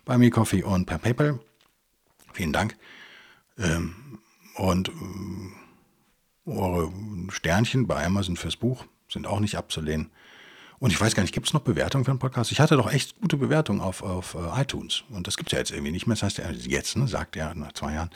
bei 0.04 0.18
Me 0.18 0.30
Coffee 0.30 0.64
und 0.64 0.86
per 0.86 1.00
PayPal. 1.00 1.40
Vielen 2.34 2.54
Dank. 2.54 2.78
Ähm, 3.58 4.20
und 4.56 4.90
äh, 4.90 6.52
eure 6.52 6.94
Sternchen 7.30 7.88
bei 7.88 8.06
Amazon 8.06 8.38
fürs 8.38 8.58
Buch 8.58 8.86
sind 9.10 9.26
auch 9.26 9.40
nicht 9.40 9.58
abzulehnen. 9.58 10.12
Und 10.80 10.92
ich 10.92 11.00
weiß 11.00 11.16
gar 11.16 11.24
nicht, 11.24 11.34
gibt 11.34 11.48
es 11.48 11.54
noch 11.54 11.62
Bewertungen 11.62 12.06
für 12.06 12.12
den 12.12 12.20
Podcast? 12.20 12.52
Ich 12.52 12.60
hatte 12.60 12.76
doch 12.76 12.92
echt 12.92 13.20
gute 13.22 13.38
Bewertungen 13.38 13.82
auf, 13.82 14.04
auf 14.04 14.36
uh, 14.36 14.52
iTunes. 14.56 15.04
Und 15.10 15.28
das 15.28 15.38
gibt 15.38 15.50
es 15.50 15.54
ja 15.54 15.60
jetzt 15.60 15.72
irgendwie 15.72 15.92
nicht 15.92 16.08
mehr. 16.08 16.16
Das 16.16 16.24
heißt, 16.24 16.42
jetzt, 16.66 16.98
ne, 16.98 17.08
sagt 17.08 17.36
er 17.36 17.56
nach 17.56 17.74
zwei 17.74 17.94
Jahren. 17.94 18.10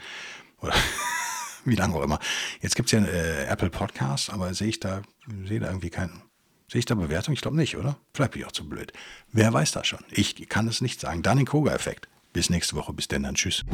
Oder 0.61 0.73
wie 1.65 1.75
lange 1.75 1.95
auch 1.95 2.03
immer. 2.03 2.19
Jetzt 2.61 2.75
gibt 2.75 2.91
es 2.91 2.91
ja 2.91 3.05
äh, 3.05 3.45
Apple 3.45 3.69
Podcasts, 3.69 4.29
aber 4.29 4.53
sehe 4.53 4.67
ich 4.67 4.79
da, 4.79 5.01
sehe 5.45 5.59
da 5.59 5.67
irgendwie 5.67 5.89
keinen. 5.89 6.21
Sehe 6.71 6.79
ich 6.79 6.85
da 6.85 6.93
Bewertung? 6.93 7.33
Ich 7.33 7.41
glaube 7.41 7.57
nicht, 7.57 7.77
oder? 7.77 7.97
Vielleicht 8.13 8.33
bin 8.33 8.41
ich 8.41 8.47
auch 8.47 8.51
zu 8.51 8.67
blöd. 8.67 8.93
Wer 9.31 9.51
weiß 9.51 9.71
das 9.71 9.87
schon? 9.87 10.03
Ich 10.11 10.47
kann 10.49 10.67
es 10.67 10.81
nicht 10.81 10.99
sagen. 10.99 11.23
Dunning-Kruger-Effekt. 11.23 12.07
Bis 12.31 12.51
nächste 12.51 12.75
Woche. 12.75 12.93
Bis 12.93 13.07
denn 13.07 13.23
dann. 13.23 13.33
Tschüss. 13.33 13.65